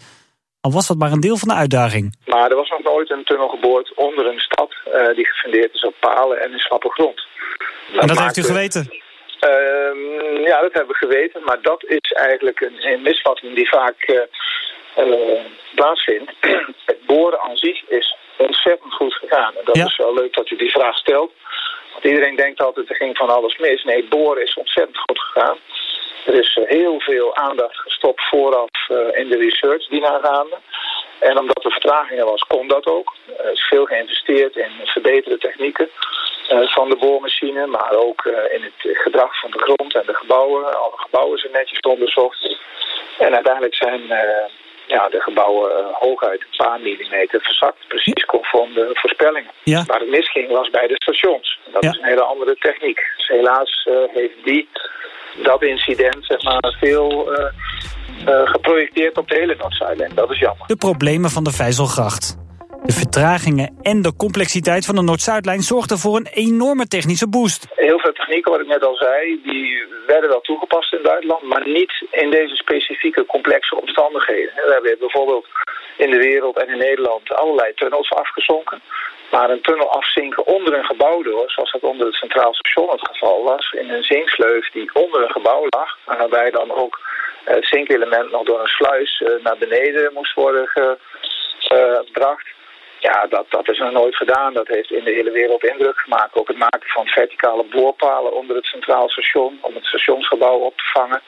Al 0.60 0.72
was 0.72 0.86
dat 0.86 0.98
maar 0.98 1.12
een 1.12 1.26
deel 1.26 1.36
van 1.36 1.48
de 1.48 1.54
uitdaging. 1.54 2.16
Maar 2.26 2.50
er 2.50 2.56
was 2.56 2.68
nog 2.68 2.82
nooit 2.82 3.10
een 3.10 3.24
tunnel 3.24 3.48
geboord 3.48 3.94
onder 3.94 4.26
een 4.26 4.38
stad 4.38 4.70
uh, 4.86 5.14
die 5.16 5.26
gefundeerd 5.26 5.74
is 5.74 5.84
op 5.84 5.94
palen 6.00 6.40
en 6.42 6.52
in 6.52 6.58
slappe 6.58 6.88
grond. 6.88 7.26
Dat 7.92 8.00
en 8.00 8.06
dat 8.06 8.18
heeft 8.18 8.36
u 8.36 8.42
geweten? 8.42 8.82
Uh, 8.90 10.46
ja, 10.46 10.60
dat 10.60 10.72
hebben 10.72 10.92
we 10.92 11.06
geweten. 11.06 11.44
Maar 11.44 11.62
dat 11.62 11.84
is 11.84 12.12
eigenlijk 12.12 12.60
een, 12.60 12.92
een 12.92 13.02
misvatting 13.02 13.54
die 13.54 13.68
vaak 13.68 14.00
uh, 14.08 15.40
plaatsvindt. 15.74 16.32
Het 16.90 17.06
boren 17.06 17.40
aan 17.40 17.56
zich 17.56 17.88
is 17.88 18.16
ontzettend 18.36 18.94
goed 18.94 19.14
gegaan. 19.14 19.54
En 19.56 19.64
dat 19.64 19.76
is 19.76 19.96
wel 19.96 20.14
leuk 20.14 20.34
dat 20.34 20.50
u 20.50 20.56
die 20.56 20.70
vraag 20.70 20.96
stelt. 20.96 21.32
Want 21.92 22.04
iedereen 22.04 22.36
denkt 22.36 22.60
altijd, 22.62 22.88
er 22.88 22.96
ging 22.96 23.16
van 23.16 23.28
alles 23.28 23.58
mis. 23.58 23.84
Nee, 23.84 24.04
boren 24.04 24.42
is 24.42 24.54
ontzettend 24.54 24.98
goed 24.98 25.18
gegaan. 25.18 25.58
Er 26.26 26.34
is 26.34 26.56
eh, 26.56 26.68
heel 26.68 27.00
veel 27.00 27.36
aandacht 27.36 27.76
gestopt 27.76 28.22
vooraf 28.28 28.88
uh, 28.88 28.98
in 29.12 29.28
de 29.28 29.36
research 29.36 29.86
die 29.86 30.00
nagaande. 30.00 30.56
En 31.18 31.38
omdat 31.38 31.64
er 31.64 31.70
vertragingen 31.70 32.26
was, 32.26 32.42
kon 32.42 32.68
dat 32.68 32.86
ook. 32.86 33.14
Er 33.38 33.52
is 33.52 33.60
veel 33.60 33.84
geïnvesteerd 33.84 34.56
in 34.56 34.70
verbeterde 34.84 35.38
technieken 35.38 35.88
van 36.48 36.88
de 36.88 36.96
boormachine, 36.96 37.66
maar 37.66 37.92
ook 37.92 38.24
in 38.50 38.62
het 38.62 38.96
gedrag 38.96 39.40
van 39.40 39.50
de 39.50 39.58
grond 39.58 39.94
en 39.94 40.02
de 40.06 40.14
gebouwen. 40.14 40.78
Alle 40.78 40.96
gebouwen 40.96 41.38
zijn 41.38 41.52
netjes 41.52 41.78
onderzocht. 41.80 42.56
En 43.18 43.34
uiteindelijk 43.34 43.74
zijn 43.74 44.00
ja, 44.96 45.08
de 45.08 45.20
gebouwen 45.20 45.70
uh, 45.70 45.86
hooguit 45.92 46.40
een 46.40 46.56
paar 46.56 46.80
millimeter 46.80 47.40
verzakt. 47.40 47.78
Precies 47.88 48.24
conform 48.24 48.72
de 48.74 48.90
voorspellingen. 48.92 49.50
Ja. 49.64 49.84
Waar 49.86 50.00
het 50.00 50.08
misging 50.08 50.48
was 50.50 50.70
bij 50.70 50.86
de 50.86 50.94
stations. 50.94 51.58
Dat 51.72 51.82
is 51.84 51.98
een 51.98 52.04
hele 52.04 52.22
andere 52.22 52.56
techniek. 52.58 53.00
Dus 53.16 53.28
helaas 53.28 53.86
uh, 53.90 53.94
heeft 54.14 54.44
die, 54.44 54.68
dat 55.42 55.62
incident 55.62 56.26
zeg 56.26 56.42
maar, 56.42 56.76
veel 56.80 57.32
uh, 57.32 57.44
geprojecteerd 58.44 59.18
op 59.18 59.28
de 59.28 59.34
hele 59.34 59.54
Noordzijlijn. 59.58 60.14
Dat 60.14 60.30
is 60.30 60.38
jammer. 60.38 60.66
De 60.66 60.76
problemen 60.76 61.30
van 61.30 61.44
de 61.44 61.52
Vijzelgracht. 61.52 62.41
De 62.84 62.92
vertragingen 62.92 63.78
en 63.82 64.02
de 64.02 64.16
complexiteit 64.16 64.84
van 64.86 64.94
de 64.94 65.02
Noord-Zuidlijn 65.02 65.62
zorgden 65.62 65.98
voor 65.98 66.16
een 66.16 66.30
enorme 66.32 66.86
technische 66.86 67.28
boost. 67.28 67.66
Heel 67.74 67.98
veel 67.98 68.12
technieken, 68.12 68.50
wat 68.52 68.60
ik 68.60 68.66
net 68.66 68.84
al 68.84 68.96
zei, 68.96 69.40
die 69.42 69.86
werden 70.06 70.30
wel 70.30 70.40
toegepast 70.40 70.92
in 70.92 70.98
het 70.98 71.06
buitenland, 71.06 71.42
maar 71.42 71.68
niet 71.68 72.06
in 72.10 72.30
deze 72.30 72.56
specifieke 72.56 73.26
complexe 73.26 73.80
omstandigheden. 73.80 74.54
We 74.54 74.70
hebben 74.72 74.98
bijvoorbeeld 74.98 75.46
in 75.96 76.10
de 76.10 76.16
wereld 76.16 76.56
en 76.58 76.68
in 76.68 76.78
Nederland 76.78 77.34
allerlei 77.34 77.72
tunnels 77.74 78.10
afgezonken. 78.10 78.80
Maar 79.30 79.50
een 79.50 79.62
tunnel 79.62 79.90
afzinken 79.90 80.46
onder 80.46 80.74
een 80.78 80.84
gebouw 80.84 81.22
door, 81.22 81.50
zoals 81.50 81.72
dat 81.72 81.82
onder 81.82 82.06
het 82.06 82.14
Centraal 82.14 82.54
Station 82.54 82.90
het 82.90 83.08
geval 83.08 83.42
was, 83.42 83.72
in 83.72 83.90
een 83.90 84.02
zinksleuf 84.04 84.70
die 84.70 84.90
onder 84.92 85.22
een 85.22 85.36
gebouw 85.38 85.66
lag, 85.68 85.98
waarbij 86.04 86.50
dan 86.50 86.72
ook 86.72 87.00
het 87.44 87.66
zinkelement 87.66 88.30
nog 88.30 88.44
door 88.44 88.60
een 88.60 88.76
sluis 88.80 89.20
eh, 89.20 89.44
naar 89.44 89.58
beneden 89.58 90.12
moest 90.12 90.34
worden 90.34 90.68
gebracht. 91.58 92.46
Ja, 93.08 93.26
dat, 93.26 93.46
dat 93.48 93.68
is 93.70 93.78
nog 93.78 93.92
nooit 93.92 94.16
gedaan. 94.16 94.52
Dat 94.52 94.68
heeft 94.68 94.90
in 94.90 95.04
de 95.04 95.10
hele 95.10 95.30
wereld 95.30 95.64
indruk 95.64 95.98
gemaakt. 95.98 96.34
Ook 96.34 96.48
het 96.48 96.58
maken 96.58 96.90
van 96.90 97.06
verticale 97.06 97.64
boorpalen 97.64 98.32
onder 98.32 98.56
het 98.56 98.64
centraal 98.64 99.08
station... 99.08 99.58
om 99.60 99.74
het 99.74 99.84
stationsgebouw 99.84 100.58
op 100.58 100.76
te 100.76 100.84
vangen. 100.92 101.20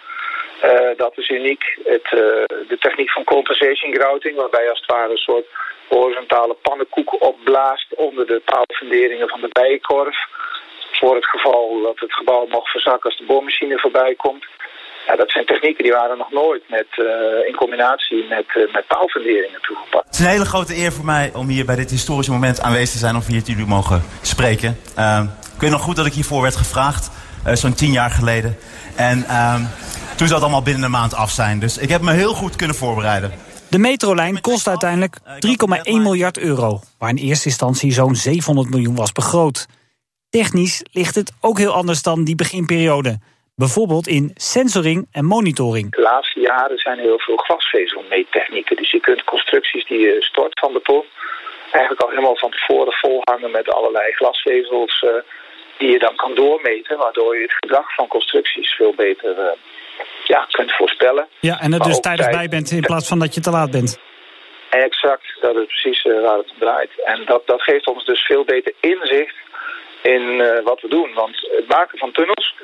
Uh, 0.64 0.96
dat 0.96 1.18
is 1.18 1.28
uniek. 1.28 1.78
Het, 1.84 2.04
uh, 2.04 2.20
de 2.68 2.76
techniek 2.78 3.10
van 3.10 3.24
compensation 3.24 3.94
grouting... 3.94 4.36
waarbij 4.36 4.68
als 4.70 4.80
het 4.80 4.90
ware 4.90 5.10
een 5.10 5.16
soort 5.16 5.46
horizontale 5.88 6.54
pannenkoek 6.54 7.22
opblaast... 7.22 7.94
onder 7.94 8.26
de 8.26 8.42
paalfunderingen 8.44 9.28
van 9.28 9.40
de 9.40 9.48
bijenkorf... 9.52 10.16
voor 10.92 11.14
het 11.14 11.26
geval 11.26 11.82
dat 11.82 11.98
het 11.98 12.12
gebouw 12.12 12.46
mocht 12.46 12.70
verzakken 12.70 13.10
als 13.10 13.18
de 13.18 13.26
boormachine 13.26 13.78
voorbij 13.78 14.14
komt... 14.14 14.46
Ja, 15.06 15.16
dat 15.16 15.30
zijn 15.30 15.46
technieken 15.46 15.82
die 15.84 15.92
waren 15.92 16.18
nog 16.18 16.30
nooit 16.30 16.62
met, 16.68 16.86
uh, 16.96 17.06
in 17.48 17.54
combinatie 17.56 18.24
met, 18.28 18.44
uh, 18.54 18.72
met 18.72 18.86
paalfunderingen 18.86 19.60
toegepast. 19.60 20.04
Het 20.04 20.14
is 20.14 20.20
een 20.20 20.26
hele 20.26 20.44
grote 20.44 20.76
eer 20.76 20.92
voor 20.92 21.04
mij 21.04 21.30
om 21.34 21.48
hier 21.48 21.64
bij 21.64 21.76
dit 21.76 21.90
historische 21.90 22.32
moment 22.32 22.60
aanwezig 22.60 22.90
te 22.90 22.98
zijn... 22.98 23.14
om 23.14 23.22
hier 23.26 23.42
jullie 23.42 23.66
mogen 23.66 24.02
spreken. 24.22 24.78
Uh, 24.98 25.22
ik 25.54 25.60
weet 25.60 25.70
nog 25.70 25.82
goed 25.82 25.96
dat 25.96 26.06
ik 26.06 26.12
hiervoor 26.12 26.42
werd 26.42 26.56
gevraagd, 26.56 27.10
zo'n 27.52 27.74
tien 27.74 27.92
jaar 27.92 28.10
geleden. 28.10 28.56
En 28.96 29.16
toen 30.16 30.26
zou 30.26 30.32
het 30.32 30.42
allemaal 30.42 30.62
binnen 30.62 30.82
een 30.82 30.90
maand 30.90 31.14
af 31.14 31.30
zijn. 31.30 31.58
Dus 31.58 31.78
ik 31.78 31.88
heb 31.88 32.00
me 32.00 32.12
heel 32.12 32.34
goed 32.34 32.56
kunnen 32.56 32.76
voorbereiden. 32.76 33.32
De 33.68 33.78
metrolijn 33.78 34.40
kost 34.40 34.68
uiteindelijk 34.68 35.18
3,1 35.18 35.82
miljard 35.84 36.38
euro, 36.38 36.80
waar 36.98 37.10
in 37.10 37.16
eerste 37.16 37.48
instantie 37.48 37.92
zo'n 37.92 38.16
700 38.16 38.70
miljoen 38.70 38.94
was 38.94 39.12
begroot. 39.12 39.66
Technisch 40.30 40.82
ligt 40.90 41.14
het 41.14 41.32
ook 41.40 41.58
heel 41.58 41.72
anders 41.72 42.02
dan 42.02 42.24
die 42.24 42.34
beginperiode. 42.34 43.18
Bijvoorbeeld 43.54 44.06
in 44.06 44.30
sensoring 44.34 45.08
en 45.12 45.24
monitoring. 45.24 45.90
De 45.90 46.00
laatste 46.00 46.40
jaren 46.40 46.78
zijn 46.78 46.98
er 46.98 47.04
heel 47.04 47.18
veel 47.18 47.36
glasvezelmeettechnieken. 47.36 48.76
Dus 48.76 48.90
je 48.90 49.00
kunt 49.00 49.24
constructies 49.24 49.86
die 49.86 49.98
je 49.98 50.16
stort 50.20 50.58
van 50.60 50.72
beton... 50.72 51.04
eigenlijk 51.70 52.02
al 52.02 52.08
helemaal 52.08 52.36
van 52.36 52.50
tevoren 52.50 52.92
volhangen 52.92 53.50
met 53.50 53.68
allerlei 53.68 54.12
glasvezels... 54.12 55.02
Uh, 55.02 55.10
die 55.78 55.90
je 55.90 55.98
dan 55.98 56.16
kan 56.16 56.34
doormeten, 56.34 56.98
waardoor 56.98 57.36
je 57.36 57.42
het 57.42 57.56
gedrag 57.60 57.94
van 57.94 58.08
constructies 58.08 58.72
veel 58.72 58.94
beter 58.94 59.38
uh, 59.38 59.46
ja, 60.24 60.46
kunt 60.50 60.72
voorspellen. 60.72 61.28
Ja, 61.40 61.60
en 61.60 61.72
er 61.72 61.82
dus 61.82 62.00
tijdig 62.00 62.30
bij 62.30 62.48
bent 62.48 62.70
in 62.70 62.80
plaats 62.80 63.08
van 63.08 63.18
dat 63.18 63.34
je 63.34 63.40
te 63.40 63.50
laat 63.50 63.70
bent. 63.70 63.98
Exact, 64.70 65.36
dat 65.40 65.56
is 65.56 65.66
precies 65.66 66.04
uh, 66.04 66.22
waar 66.22 66.38
het 66.38 66.50
om 66.50 66.58
draait. 66.58 66.90
En 67.04 67.22
dat, 67.26 67.46
dat 67.46 67.62
geeft 67.62 67.86
ons 67.86 68.04
dus 68.04 68.20
veel 68.20 68.44
beter 68.44 68.72
inzicht 68.80 69.36
in 70.02 70.22
uh, 70.22 70.64
wat 70.64 70.80
we 70.80 70.88
doen. 70.88 71.12
Want 71.14 71.48
het 71.56 71.68
maken 71.68 71.98
van 71.98 72.12
tunnels 72.12 72.54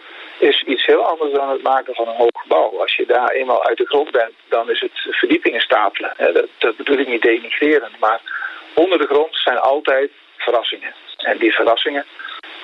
is 0.40 0.62
iets 0.62 0.86
heel 0.86 1.04
anders 1.04 1.32
dan 1.32 1.50
het 1.50 1.62
maken 1.62 1.94
van 1.94 2.08
een 2.08 2.16
hoog 2.16 2.40
gebouw. 2.42 2.80
Als 2.80 2.94
je 2.94 3.06
daar 3.06 3.30
eenmaal 3.30 3.64
uit 3.64 3.78
de 3.78 3.86
grond 3.86 4.10
bent, 4.10 4.32
dan 4.48 4.70
is 4.70 4.80
het 4.80 4.92
verdiepingen 4.94 5.60
stapelen. 5.60 6.14
Dat, 6.16 6.48
dat 6.58 6.76
bedoel 6.76 6.98
ik 6.98 7.08
niet 7.08 7.22
denigrerend, 7.22 7.98
maar 7.98 8.20
onder 8.74 8.98
de 8.98 9.06
grond 9.06 9.36
zijn 9.36 9.58
altijd 9.58 10.10
verrassingen. 10.36 10.94
En 11.16 11.38
die 11.38 11.52
verrassingen, 11.52 12.04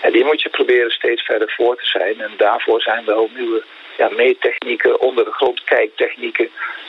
en 0.01 0.13
die 0.13 0.25
moet 0.25 0.43
je 0.43 0.49
proberen 0.49 0.91
steeds 0.91 1.23
verder 1.23 1.53
voor 1.57 1.77
te 1.77 1.87
zijn. 1.87 2.21
En 2.21 2.31
daarvoor 2.37 2.81
zijn 2.81 3.05
wel 3.05 3.31
nieuwe 3.35 3.65
ja, 3.99 4.09
meettechnieken, 4.09 5.01
onder 5.01 5.25
de 5.25 5.33
grond 5.33 5.65
kijktechnieken... 5.65 6.49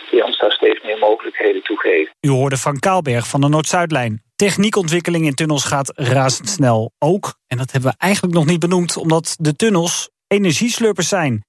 die 0.10 0.24
ons 0.24 0.40
daar 0.40 0.52
steeds 0.52 0.84
meer 0.84 0.98
mogelijkheden 0.98 1.64
toe 1.64 1.80
geven. 1.80 2.14
U 2.22 2.30
hoorde 2.30 2.58
van 2.58 2.80
Kaalberg 2.80 3.28
van 3.28 3.42
de 3.42 3.48
Noord-Zuidlijn. 3.48 4.22
Techniekontwikkeling 4.36 5.26
in 5.26 5.36
tunnels 5.36 5.66
gaat 5.66 5.92
razendsnel. 5.96 6.92
Ook, 7.00 7.34
en 7.48 7.58
dat 7.58 7.72
hebben 7.72 7.92
we 7.92 7.96
eigenlijk 7.98 8.34
nog 8.34 8.46
niet 8.46 8.60
benoemd... 8.60 8.98
omdat 8.98 9.36
de 9.40 9.56
tunnels 9.56 10.10
energieslurpers 10.28 11.08
zijn. 11.08 11.46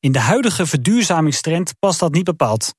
In 0.00 0.12
de 0.12 0.18
huidige 0.18 0.66
verduurzamingstrend 0.66 1.72
past 1.78 2.00
dat 2.00 2.12
niet 2.12 2.24
bepaald. 2.24 2.74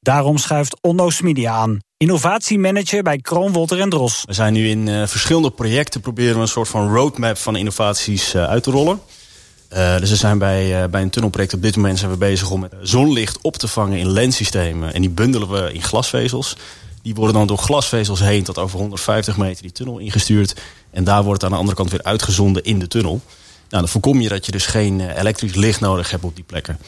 Daarom 0.00 0.38
schuift 0.38 0.80
Onno 0.80 1.10
Smidia 1.10 1.52
aan, 1.52 1.78
innovatiemanager 1.96 3.02
bij 3.02 3.18
Kroon, 3.18 3.52
Wolter 3.52 3.80
en 3.80 3.88
Dros. 3.88 4.22
We 4.26 4.32
zijn 4.32 4.52
nu 4.52 4.68
in 4.68 4.86
uh, 4.86 5.06
verschillende 5.06 5.50
projecten 5.50 6.00
proberen 6.00 6.34
we 6.34 6.40
een 6.40 6.48
soort 6.48 6.68
van 6.68 6.94
roadmap 6.94 7.36
van 7.36 7.56
innovaties 7.56 8.34
uh, 8.34 8.44
uit 8.44 8.62
te 8.62 8.70
rollen. 8.70 9.00
Uh, 9.72 9.98
dus 9.98 10.10
we 10.10 10.16
zijn 10.16 10.38
bij, 10.38 10.90
bij 10.90 11.02
een 11.02 11.10
tunnelproject 11.10 11.54
op 11.54 11.62
dit 11.62 11.76
moment 11.76 11.98
zijn 11.98 12.10
we 12.10 12.16
bezig 12.16 12.50
om 12.50 12.68
zonlicht 12.80 13.38
op 13.40 13.56
te 13.56 13.68
vangen 13.68 13.98
in 13.98 14.10
lenssystemen. 14.10 14.94
En 14.94 15.00
die 15.00 15.10
bundelen 15.10 15.50
we 15.50 15.72
in 15.72 15.82
glasvezels. 15.82 16.56
Die 17.02 17.14
worden 17.14 17.34
dan 17.34 17.46
door 17.46 17.58
glasvezels 17.58 18.20
heen 18.20 18.44
tot 18.44 18.58
over 18.58 18.78
150 18.78 19.36
meter 19.36 19.62
die 19.62 19.72
tunnel 19.72 19.98
ingestuurd. 19.98 20.60
En 20.90 21.04
daar 21.04 21.22
wordt 21.22 21.42
het 21.42 21.50
aan 21.50 21.56
de 21.56 21.60
andere 21.60 21.76
kant 21.76 21.90
weer 21.90 22.02
uitgezonden 22.02 22.64
in 22.64 22.78
de 22.78 22.88
tunnel. 22.88 23.20
Nou, 23.70 23.82
dan 23.82 23.88
voorkom 23.88 24.20
je 24.20 24.28
dat 24.28 24.46
je 24.46 24.52
dus 24.52 24.66
geen 24.66 25.00
elektrisch 25.00 25.54
licht 25.54 25.80
nodig 25.80 26.10
hebt 26.10 26.24
op 26.24 26.34
die 26.34 26.44
plekken. 26.44 26.78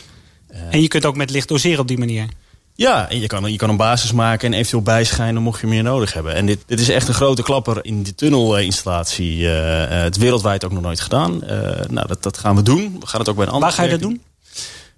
en 0.70 0.82
je 0.82 0.88
kunt 0.88 1.06
ook 1.06 1.16
met 1.16 1.30
licht 1.30 1.48
doseren 1.48 1.80
op 1.80 1.88
die 1.88 1.98
manier? 1.98 2.28
Ja, 2.74 3.08
en 3.08 3.20
je 3.20 3.26
kan, 3.26 3.52
je 3.52 3.56
kan 3.56 3.68
een 3.68 3.76
basis 3.76 4.12
maken 4.12 4.48
en 4.48 4.54
eventueel 4.58 4.82
bijschijnen 4.82 5.42
mocht 5.42 5.60
je 5.60 5.66
meer 5.66 5.82
nodig 5.82 6.12
hebben. 6.12 6.34
En 6.34 6.46
dit, 6.46 6.58
dit 6.66 6.80
is 6.80 6.88
echt 6.88 7.08
een 7.08 7.14
grote 7.14 7.42
klapper 7.42 7.84
in 7.84 8.02
de 8.02 8.14
tunnelinstallatie. 8.14 9.38
Uh, 9.38 9.50
het 9.88 10.16
wereldwijd 10.16 10.64
ook 10.64 10.72
nog 10.72 10.82
nooit 10.82 11.00
gedaan. 11.00 11.32
Uh, 11.44 11.48
nou, 11.88 12.06
dat, 12.06 12.22
dat 12.22 12.38
gaan 12.38 12.56
we 12.56 12.62
doen. 12.62 12.96
We 13.00 13.06
gaan 13.06 13.20
het 13.20 13.28
ook 13.28 13.36
bij 13.36 13.46
een 13.46 13.52
ander 13.52 13.68
Waar 13.68 13.78
ga 13.78 13.82
je 13.82 13.90
dat 13.90 14.00
doen? 14.00 14.22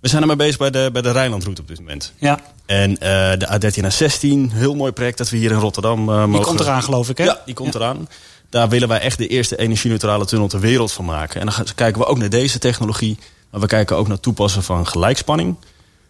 We 0.01 0.09
zijn 0.09 0.23
ermee 0.23 0.37
bezig 0.37 0.57
bij 0.57 0.71
de, 0.71 0.91
bij 0.93 1.03
de 1.03 1.11
Rijnlandroute 1.11 1.61
op 1.61 1.69
dit 1.69 1.79
moment. 1.79 2.13
Ja. 2.19 2.41
En 2.67 2.91
uh, 2.91 2.99
de 2.99 3.49
A13 3.53 3.85
A16, 3.85 4.53
heel 4.53 4.75
mooi 4.75 4.93
project 4.93 5.19
dat 5.19 5.31
we 5.31 5.37
hier 5.37 5.51
in 5.51 5.59
Rotterdam 5.59 6.01
mogen... 6.01 6.31
Die 6.31 6.41
komt 6.41 6.61
eraan 6.61 6.83
geloof 6.83 7.09
ik 7.09 7.19
hè? 7.19 7.25
Ja, 7.25 7.41
die 7.45 7.55
komt 7.55 7.73
ja. 7.73 7.79
eraan. 7.79 8.09
Daar 8.55 8.69
willen 8.69 8.89
wij 8.89 9.01
echt 9.01 9.19
de 9.19 9.27
eerste 9.27 9.57
energie-neutrale 9.57 10.25
tunnel 10.25 10.49
ter 10.49 10.61
wereld 10.61 10.93
van 10.93 11.05
maken. 11.05 11.41
En 11.41 11.47
dan 11.47 11.67
kijken 11.75 12.01
we 12.01 12.07
ook 12.07 12.19
naar 12.19 12.29
deze 12.29 12.59
technologie. 12.59 13.19
Maar 13.51 13.61
we 13.61 13.67
kijken 13.67 13.97
ook 13.97 14.09
naar 14.09 14.21
toepassen 14.21 14.63
van 14.63 14.87
gelijkspanning. 14.87 15.57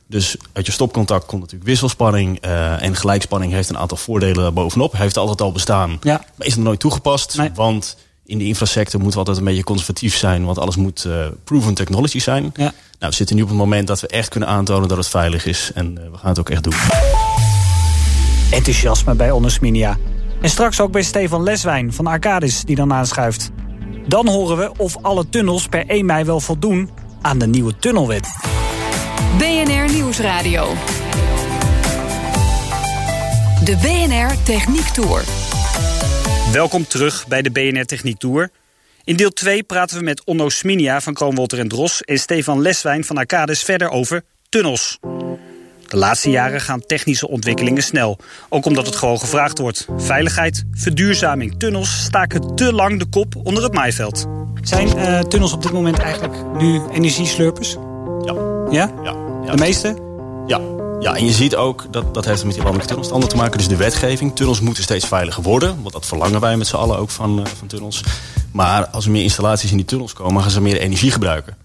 Dus 0.06 0.36
uit 0.52 0.66
je 0.66 0.72
stopcontact 0.72 1.26
komt 1.26 1.40
natuurlijk 1.40 1.68
wisselspanning. 1.68 2.44
Uh, 2.44 2.82
en 2.82 2.96
gelijkspanning 2.96 3.52
heeft 3.52 3.68
een 3.68 3.78
aantal 3.78 3.96
voordelen 3.96 4.54
bovenop. 4.54 4.92
Heeft 4.92 5.16
altijd 5.16 5.40
al 5.40 5.52
bestaan. 5.52 5.98
Ja. 6.02 6.24
Maar 6.36 6.46
is 6.46 6.54
nog 6.54 6.64
nooit 6.64 6.80
toegepast. 6.80 7.36
Nee. 7.36 7.50
Want 7.54 7.96
in 8.24 8.38
de 8.38 8.44
infrasector 8.44 9.00
moeten 9.00 9.20
we 9.20 9.26
altijd 9.26 9.38
een 9.38 9.50
beetje 9.50 9.64
conservatief 9.64 10.16
zijn. 10.16 10.44
Want 10.44 10.58
alles 10.58 10.76
moet 10.76 11.04
uh, 11.06 11.26
proven 11.44 11.74
technology 11.74 12.18
zijn. 12.18 12.52
Ja. 12.54 12.72
Nou, 12.98 13.10
we 13.10 13.12
zitten 13.12 13.36
nu 13.36 13.42
op 13.42 13.48
het 13.48 13.58
moment 13.58 13.86
dat 13.86 14.00
we 14.00 14.06
echt 14.06 14.28
kunnen 14.28 14.48
aantonen 14.48 14.88
dat 14.88 14.98
het 14.98 15.08
veilig 15.08 15.46
is. 15.46 15.70
En 15.74 15.90
uh, 15.98 16.10
we 16.10 16.18
gaan 16.18 16.28
het 16.28 16.38
ook 16.38 16.50
echt 16.50 16.62
doen. 16.62 16.74
Enthousiasme 18.50 19.14
bij 19.14 19.30
Onnesminia. 19.30 19.98
En 20.44 20.50
straks 20.50 20.80
ook 20.80 20.92
bij 20.92 21.02
Stefan 21.02 21.42
Leswijn 21.42 21.92
van 21.92 22.06
Arcadis 22.06 22.62
die 22.64 22.76
dan 22.76 22.92
aanschuift. 22.92 23.50
Dan 24.06 24.28
horen 24.28 24.56
we 24.56 24.72
of 24.76 24.96
alle 25.02 25.28
tunnels 25.28 25.66
per 25.66 25.86
1 25.86 26.06
mei 26.06 26.24
wel 26.24 26.40
voldoen 26.40 26.90
aan 27.22 27.38
de 27.38 27.46
nieuwe 27.46 27.78
tunnelwet. 27.78 28.28
BNR 29.38 29.92
Nieuwsradio. 29.92 30.72
De 33.64 33.76
BNR 33.76 34.42
Techniek 34.42 34.86
Tour. 34.86 35.24
Welkom 36.52 36.86
terug 36.86 37.26
bij 37.28 37.42
de 37.42 37.50
BNR 37.50 37.84
Techniek 37.84 38.18
Tour. 38.18 38.50
In 39.04 39.16
deel 39.16 39.30
2 39.30 39.62
praten 39.62 39.98
we 39.98 40.04
met 40.04 40.24
Onno 40.24 40.48
Sminia 40.48 41.00
van 41.00 41.14
Kroonwolter 41.14 41.58
en 41.58 41.68
Dros... 41.68 42.02
en 42.02 42.18
Stefan 42.18 42.60
Leswijn 42.60 43.04
van 43.04 43.16
Arcades 43.16 43.62
verder 43.62 43.90
over 43.90 44.24
tunnels. 44.48 44.98
De 45.94 46.00
laatste 46.00 46.30
jaren 46.30 46.60
gaan 46.60 46.86
technische 46.86 47.28
ontwikkelingen 47.28 47.82
snel. 47.82 48.18
Ook 48.48 48.66
omdat 48.66 48.86
het 48.86 48.96
gewoon 48.96 49.18
gevraagd 49.18 49.58
wordt. 49.58 49.86
Veiligheid, 49.96 50.64
verduurzaming, 50.72 51.58
tunnels 51.58 52.02
staken 52.02 52.54
te 52.54 52.72
lang 52.72 52.98
de 52.98 53.04
kop 53.04 53.34
onder 53.42 53.62
het 53.62 53.72
maaiveld. 53.72 54.26
Zijn 54.62 54.98
uh, 54.98 55.18
tunnels 55.18 55.52
op 55.52 55.62
dit 55.62 55.72
moment 55.72 55.98
eigenlijk 55.98 56.34
nu 56.58 56.80
energieslurpers? 56.92 57.76
Ja. 58.24 58.34
Ja? 58.70 58.90
Ja. 59.02 59.14
ja 59.44 59.50
de 59.50 59.58
meeste? 59.58 59.96
Ja. 60.46 60.60
Ja, 61.00 61.16
en 61.16 61.24
je 61.24 61.32
ziet 61.32 61.56
ook, 61.56 61.86
dat, 61.90 62.14
dat 62.14 62.24
heeft 62.24 62.44
met 62.44 62.54
die 62.54 62.62
landelijke 62.62 62.88
tunnelstanden 62.88 63.28
te 63.28 63.36
maken. 63.36 63.58
Dus 63.58 63.68
de 63.68 63.76
wetgeving. 63.76 64.36
Tunnels 64.36 64.60
moeten 64.60 64.82
steeds 64.82 65.06
veiliger 65.06 65.42
worden. 65.42 65.82
Want 65.82 65.92
dat 65.92 66.06
verlangen 66.06 66.40
wij 66.40 66.56
met 66.56 66.66
z'n 66.66 66.76
allen 66.76 66.98
ook 66.98 67.10
van, 67.10 67.38
uh, 67.38 67.44
van 67.58 67.66
tunnels. 67.66 68.02
Maar 68.52 68.86
als 68.86 69.04
er 69.04 69.10
meer 69.10 69.22
installaties 69.22 69.70
in 69.70 69.76
die 69.76 69.86
tunnels 69.86 70.12
komen, 70.12 70.42
gaan 70.42 70.50
ze 70.50 70.60
meer 70.60 70.78
energie 70.78 71.10
gebruiken. 71.10 71.56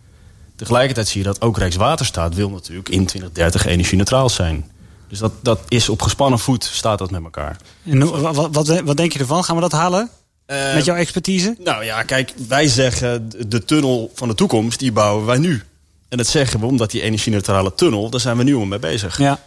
Tegelijkertijd 0.59 1.07
zie 1.07 1.21
je 1.21 1.27
dat 1.27 1.41
ook 1.41 1.57
Rijkswaterstaat 1.57 2.35
wil 2.35 2.49
natuurlijk 2.49 2.89
in 2.89 3.05
2030 3.05 3.65
energie-neutraal 3.65 4.29
zijn. 4.29 4.71
Dus 5.07 5.19
dat, 5.19 5.31
dat 5.41 5.59
is 5.67 5.89
op 5.89 6.01
gespannen 6.01 6.39
voet, 6.39 6.63
staat 6.63 6.99
dat 6.99 7.11
met 7.11 7.23
elkaar. 7.23 7.57
En 7.85 8.21
wat, 8.21 8.49
wat, 8.51 8.81
wat 8.81 8.97
denk 8.97 9.13
je 9.13 9.19
ervan? 9.19 9.43
Gaan 9.43 9.55
we 9.55 9.61
dat 9.61 9.71
halen? 9.71 10.09
Uh, 10.47 10.73
met 10.73 10.85
jouw 10.85 10.95
expertise? 10.95 11.55
Nou 11.63 11.83
ja, 11.83 12.03
kijk, 12.03 12.33
wij 12.47 12.67
zeggen 12.67 13.29
de 13.47 13.65
tunnel 13.65 14.11
van 14.13 14.27
de 14.27 14.35
toekomst, 14.35 14.79
die 14.79 14.91
bouwen 14.91 15.25
wij 15.25 15.37
nu. 15.37 15.63
En 16.09 16.17
dat 16.17 16.27
zeggen 16.27 16.59
we 16.59 16.65
omdat 16.65 16.91
die 16.91 17.01
energie-neutrale 17.01 17.75
tunnel, 17.75 18.09
daar 18.09 18.19
zijn 18.19 18.37
we 18.37 18.43
nu 18.43 18.55
al 18.55 18.65
mee 18.65 18.79
bezig. 18.79 19.17
Ja. 19.17 19.39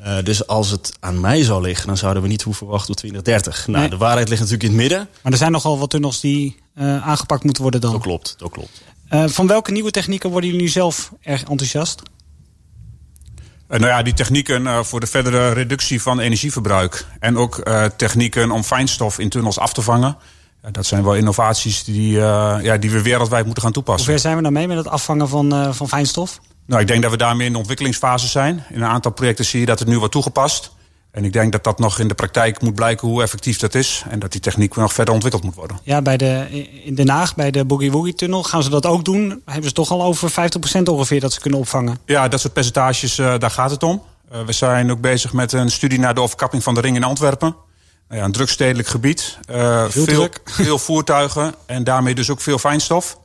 Uh, 0.00 0.22
dus 0.22 0.46
als 0.46 0.70
het 0.70 0.92
aan 1.00 1.20
mij 1.20 1.42
zou 1.42 1.62
liggen, 1.62 1.86
dan 1.86 1.96
zouden 1.96 2.22
we 2.22 2.28
niet 2.28 2.42
hoeven 2.42 2.66
wachten 2.66 2.86
tot 2.86 2.96
2030. 2.96 3.66
Nou, 3.66 3.78
nee. 3.78 3.90
de 3.90 3.96
waarheid 3.96 4.28
ligt 4.28 4.40
natuurlijk 4.40 4.68
in 4.70 4.78
het 4.78 4.88
midden. 4.88 5.08
Maar 5.22 5.32
er 5.32 5.38
zijn 5.38 5.52
nogal 5.52 5.78
wat 5.78 5.90
tunnels 5.90 6.20
die 6.20 6.56
uh, 6.74 7.06
aangepakt 7.06 7.44
moeten 7.44 7.62
worden 7.62 7.80
dan. 7.80 7.92
Dat 7.92 8.00
klopt, 8.00 8.34
dat 8.38 8.50
klopt. 8.50 8.82
Uh, 9.12 9.24
van 9.26 9.46
welke 9.46 9.72
nieuwe 9.72 9.90
technieken 9.90 10.30
worden 10.30 10.50
jullie 10.50 10.64
nu 10.64 10.70
zelf 10.70 11.12
erg 11.20 11.44
enthousiast? 11.44 12.02
Uh, 13.68 13.78
nou 13.78 13.86
ja, 13.86 14.02
die 14.02 14.14
technieken 14.14 14.62
uh, 14.62 14.82
voor 14.82 15.00
de 15.00 15.06
verdere 15.06 15.52
reductie 15.52 16.02
van 16.02 16.20
energieverbruik. 16.20 17.06
En 17.20 17.36
ook 17.36 17.62
technieken 17.96 18.50
om 18.50 18.62
fijnstof 18.62 19.18
in 19.18 19.28
tunnels 19.28 19.58
af 19.58 19.72
te 19.72 19.82
vangen. 19.82 20.16
dat 20.70 20.86
zijn 20.86 21.04
wel 21.04 21.14
innovaties 21.14 21.84
die, 21.84 22.12
ja, 22.12 22.76
die 22.76 22.90
we 22.90 23.02
wereldwijd 23.02 23.44
moeten 23.44 23.62
gaan 23.62 23.72
toepassen. 23.72 24.04
Hoe 24.04 24.14
ver 24.14 24.22
zijn 24.22 24.36
we 24.36 24.42
nou 24.42 24.54
mee 24.54 24.66
met 24.66 24.76
het 24.76 24.88
afvangen 24.88 25.28
van, 25.28 25.74
van 25.74 25.88
fijnstof? 25.88 26.40
Nou, 26.66 26.80
ik 26.80 26.86
denk 26.86 27.02
dat 27.02 27.10
we 27.10 27.16
daarmee 27.16 27.46
in 27.46 27.52
de 27.52 27.58
ontwikkelingsfase 27.58 28.28
zijn. 28.28 28.64
In 28.68 28.82
een 28.82 28.88
aantal 28.88 29.12
projecten 29.12 29.44
zie 29.44 29.60
je 29.60 29.66
dat 29.66 29.78
het 29.78 29.88
nu 29.88 29.98
wordt 29.98 30.12
toegepast. 30.12 30.72
En 31.12 31.24
ik 31.24 31.32
denk 31.32 31.52
dat 31.52 31.64
dat 31.64 31.78
nog 31.78 31.98
in 31.98 32.08
de 32.08 32.14
praktijk 32.14 32.62
moet 32.62 32.74
blijken 32.74 33.08
hoe 33.08 33.22
effectief 33.22 33.58
dat 33.58 33.74
is. 33.74 34.04
En 34.08 34.18
dat 34.18 34.32
die 34.32 34.40
techniek 34.40 34.76
nog 34.76 34.92
verder 34.92 35.14
ontwikkeld 35.14 35.44
moet 35.44 35.54
worden. 35.54 35.78
Ja, 35.82 36.02
bij 36.02 36.16
de, 36.16 36.46
in 36.84 36.94
Den 36.94 37.08
Haag, 37.08 37.34
bij 37.34 37.50
de 37.50 37.64
Boogie 37.64 37.92
Woogie 37.92 38.14
Tunnel, 38.14 38.42
gaan 38.42 38.62
ze 38.62 38.70
dat 38.70 38.86
ook 38.86 39.04
doen. 39.04 39.42
Hebben 39.44 39.68
ze 39.68 39.74
toch 39.74 39.90
al 39.90 40.02
over 40.02 40.30
50% 40.30 40.34
ongeveer 40.82 41.20
dat 41.20 41.32
ze 41.32 41.40
kunnen 41.40 41.58
opvangen? 41.58 41.98
Ja, 42.06 42.28
dat 42.28 42.40
soort 42.40 42.52
percentages, 42.52 43.18
uh, 43.18 43.38
daar 43.38 43.50
gaat 43.50 43.70
het 43.70 43.82
om. 43.82 44.02
Uh, 44.32 44.40
we 44.40 44.52
zijn 44.52 44.90
ook 44.90 45.00
bezig 45.00 45.32
met 45.32 45.52
een 45.52 45.70
studie 45.70 45.98
naar 45.98 46.14
de 46.14 46.20
overkapping 46.20 46.62
van 46.62 46.74
de 46.74 46.80
ring 46.80 46.96
in 46.96 47.04
Antwerpen. 47.04 47.56
Uh, 48.08 48.18
ja, 48.18 48.24
een 48.24 48.32
drukstedelijk 48.32 48.88
gebied. 48.88 49.38
veel, 49.46 49.88
veel, 49.88 50.28
veel 50.64 50.78
voertuigen 50.78 51.54
en 51.66 51.84
daarmee 51.84 52.14
dus 52.14 52.30
ook 52.30 52.40
veel 52.40 52.58
fijnstof. 52.58 53.18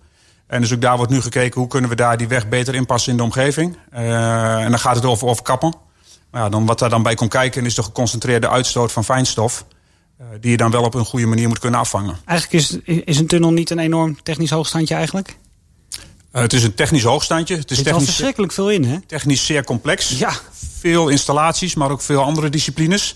En 0.48 0.62
dus 0.62 0.74
ook 0.74 0.82
daar 0.82 0.98
wordt 0.98 1.12
nu 1.12 1.22
gekeken 1.22 1.60
hoe 1.60 1.70
kunnen 1.70 1.90
we 1.90 1.96
daar 1.96 2.18
die 2.18 2.28
weg 2.28 2.50
beter 2.50 2.76
inpassen 2.76 3.12
in 3.12 3.18
de 3.18 3.24
omgeving. 3.24 3.78
en 3.92 4.70
dan 4.70 4.80
gaat 4.80 4.96
het 4.96 5.06
over 5.06 5.28
overkappen. 5.28 5.86
Maar 6.32 6.42
ja, 6.42 6.50
dan, 6.50 6.66
wat 6.66 6.80
daar 6.80 6.90
dan 6.90 7.04
bij 7.04 7.16
komt 7.16 7.30
kijken 7.30 7.66
is 7.66 7.76
de 7.76 7.84
geconcentreerde 7.84 8.50
uitstoot 8.50 8.92
van 8.92 9.04
fijnstof. 9.04 9.66
Uh, 10.22 10.28
die 10.42 10.52
je 10.52 10.58
dan 10.58 10.72
wel 10.72 10.84
op 10.84 10.94
een 10.94 11.06
goede 11.06 11.26
manier 11.26 11.48
moet 11.48 11.60
kunnen 11.60 11.80
afvangen. 11.80 12.18
Eigenlijk 12.26 12.64
is, 12.64 12.78
is 13.04 13.20
een 13.20 13.28
tunnel 13.28 13.52
niet 13.52 13.70
een 13.70 13.80
enorm 13.80 14.24
technisch 14.24 14.50
hoogstandje 14.50 14.96
eigenlijk? 14.96 15.38
Uh, 16.34 16.42
het 16.42 16.54
is 16.54 16.64
een 16.64 16.74
technisch 16.74 17.04
hoogstandje. 17.04 17.58
Het 17.58 17.72
is 17.72 17.78
er 17.78 17.84
technisch, 17.84 18.04
verschrikkelijk 18.04 18.52
veel 18.52 18.70
in, 18.70 18.84
hè? 18.84 19.00
Technisch 19.02 19.46
zeer 19.46 19.64
complex. 19.64 20.18
Ja. 20.18 20.32
Veel 20.80 21.08
installaties, 21.08 21.76
maar 21.76 21.92
ook 21.92 22.02
veel 22.02 22.24
andere 22.24 22.50
disciplines. 22.50 23.16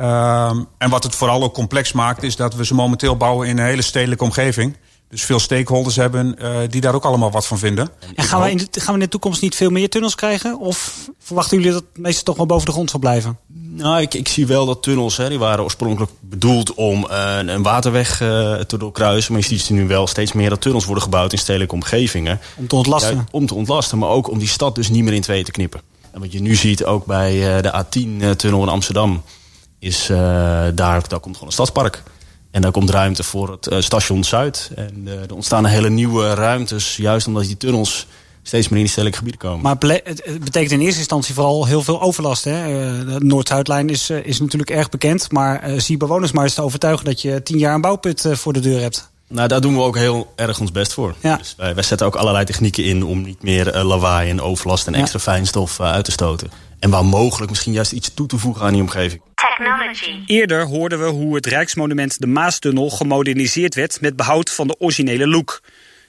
Uh, 0.00 0.58
en 0.78 0.90
wat 0.90 1.02
het 1.02 1.14
vooral 1.14 1.42
ook 1.42 1.54
complex 1.54 1.92
maakt, 1.92 2.22
is 2.22 2.36
dat 2.36 2.54
we 2.54 2.64
ze 2.64 2.74
momenteel 2.74 3.16
bouwen 3.16 3.48
in 3.48 3.58
een 3.58 3.64
hele 3.64 3.82
stedelijke 3.82 4.24
omgeving. 4.24 4.76
Dus 5.12 5.24
veel 5.24 5.38
stakeholders 5.38 5.96
hebben 5.96 6.36
uh, 6.42 6.56
die 6.68 6.80
daar 6.80 6.94
ook 6.94 7.04
allemaal 7.04 7.30
wat 7.30 7.46
van 7.46 7.58
vinden. 7.58 7.88
En 8.14 8.24
gaan 8.24 8.42
we, 8.42 8.50
in 8.50 8.56
de, 8.56 8.80
gaan 8.80 8.94
we 8.94 9.00
in 9.00 9.04
de 9.04 9.08
toekomst 9.08 9.42
niet 9.42 9.54
veel 9.54 9.70
meer 9.70 9.88
tunnels 9.88 10.14
krijgen? 10.14 10.58
Of 10.58 11.08
verwachten 11.18 11.56
jullie 11.56 11.72
dat 11.72 11.82
het 11.92 12.02
meestal 12.02 12.24
toch 12.24 12.36
wel 12.36 12.46
boven 12.46 12.66
de 12.66 12.72
grond 12.72 12.90
zal 12.90 13.00
blijven? 13.00 13.38
Nou, 13.54 14.00
ik, 14.00 14.14
ik 14.14 14.28
zie 14.28 14.46
wel 14.46 14.66
dat 14.66 14.82
tunnels, 14.82 15.16
hè, 15.16 15.28
die 15.28 15.38
waren 15.38 15.64
oorspronkelijk 15.64 16.12
bedoeld 16.20 16.74
om 16.74 17.06
uh, 17.10 17.38
een 17.38 17.62
waterweg 17.62 18.20
uh, 18.20 18.54
te 18.54 18.78
doorkruisen. 18.78 19.32
Maar 19.32 19.40
je 19.40 19.46
ziet 19.46 19.70
nu 19.70 19.86
wel 19.86 20.06
steeds 20.06 20.32
meer 20.32 20.50
dat 20.50 20.60
tunnels 20.60 20.84
worden 20.84 21.02
gebouwd 21.02 21.32
in 21.32 21.38
stedelijke 21.38 21.74
omgevingen. 21.74 22.40
Om 22.56 22.66
te 22.66 22.76
ontlasten? 22.76 23.16
Ja, 23.16 23.24
om 23.30 23.46
te 23.46 23.54
ontlasten, 23.54 23.98
maar 23.98 24.08
ook 24.08 24.30
om 24.30 24.38
die 24.38 24.48
stad 24.48 24.74
dus 24.74 24.88
niet 24.88 25.04
meer 25.04 25.14
in 25.14 25.22
tweeën 25.22 25.44
te 25.44 25.50
knippen. 25.50 25.80
En 26.10 26.20
wat 26.20 26.32
je 26.32 26.40
nu 26.40 26.54
ziet 26.54 26.84
ook 26.84 27.06
bij 27.06 27.56
uh, 27.56 27.62
de 27.62 27.84
A10-tunnel 27.84 28.62
in 28.62 28.68
Amsterdam, 28.68 29.22
is 29.78 30.06
daar, 30.06 30.74
daar 30.74 31.20
komt 31.20 31.34
gewoon 31.34 31.46
een 31.46 31.52
stadspark. 31.52 32.02
En 32.52 32.62
daar 32.62 32.70
komt 32.70 32.90
ruimte 32.90 33.22
voor 33.22 33.50
het 33.50 33.72
uh, 33.72 33.80
station 33.80 34.24
Zuid. 34.24 34.70
En 34.74 35.02
uh, 35.04 35.12
er 35.12 35.34
ontstaan 35.34 35.64
hele 35.64 35.90
nieuwe 35.90 36.34
ruimtes, 36.34 36.96
juist 36.96 37.26
omdat 37.26 37.44
die 37.44 37.56
tunnels 37.56 38.06
steeds 38.42 38.68
meer 38.68 38.78
in 38.78 38.84
die 38.84 38.92
stedelijke 38.92 39.18
gebieden 39.18 39.48
komen. 39.48 39.62
Maar 39.62 39.76
het 40.04 40.44
betekent 40.44 40.72
in 40.72 40.80
eerste 40.80 40.98
instantie 40.98 41.34
vooral 41.34 41.66
heel 41.66 41.82
veel 41.82 42.00
overlast. 42.00 42.44
Hè? 42.44 42.60
Uh, 42.60 43.06
de 43.06 43.24
Noord-Zuidlijn 43.24 43.88
is, 43.88 44.10
is 44.10 44.40
natuurlijk 44.40 44.70
erg 44.70 44.88
bekend. 44.88 45.32
Maar 45.32 45.80
zie 45.80 45.96
bewoners 45.96 46.32
maar 46.32 46.44
eens 46.44 46.54
te 46.54 46.62
overtuigen 46.62 47.04
dat 47.04 47.22
je 47.22 47.42
tien 47.42 47.58
jaar 47.58 47.74
een 47.74 47.80
bouwput 47.80 48.26
voor 48.32 48.52
de 48.52 48.60
deur 48.60 48.80
hebt. 48.80 49.10
Nou, 49.28 49.48
daar 49.48 49.60
doen 49.60 49.74
we 49.74 49.80
ook 49.80 49.96
heel 49.96 50.32
erg 50.36 50.60
ons 50.60 50.72
best 50.72 50.92
voor. 50.92 51.14
Ja. 51.20 51.36
Dus 51.36 51.54
wij, 51.56 51.74
wij, 51.74 51.84
zetten 51.84 52.06
ook 52.06 52.16
allerlei 52.16 52.44
technieken 52.44 52.84
in 52.84 53.04
om 53.04 53.22
niet 53.22 53.42
meer 53.42 53.84
lawaai 53.84 54.30
en 54.30 54.40
overlast 54.40 54.86
en 54.86 54.94
extra 54.94 55.18
ja. 55.24 55.32
fijnstof 55.32 55.80
uit 55.80 56.04
te 56.04 56.10
stoten. 56.10 56.50
En 56.78 56.90
waar 56.90 57.04
mogelijk 57.04 57.50
misschien 57.50 57.72
juist 57.72 57.92
iets 57.92 58.14
toe 58.14 58.26
te 58.26 58.38
voegen 58.38 58.66
aan 58.66 58.72
die 58.72 58.82
omgeving. 58.82 59.22
Technology. 59.62 60.22
Eerder 60.26 60.66
hoorden 60.66 60.98
we 60.98 61.04
hoe 61.04 61.34
het 61.34 61.46
Rijksmonument 61.46 62.20
de 62.20 62.26
Maastunnel 62.26 62.90
gemoderniseerd 62.90 63.74
werd 63.74 64.00
met 64.00 64.16
behoud 64.16 64.50
van 64.50 64.66
de 64.66 64.76
originele 64.78 65.26
look. 65.26 65.62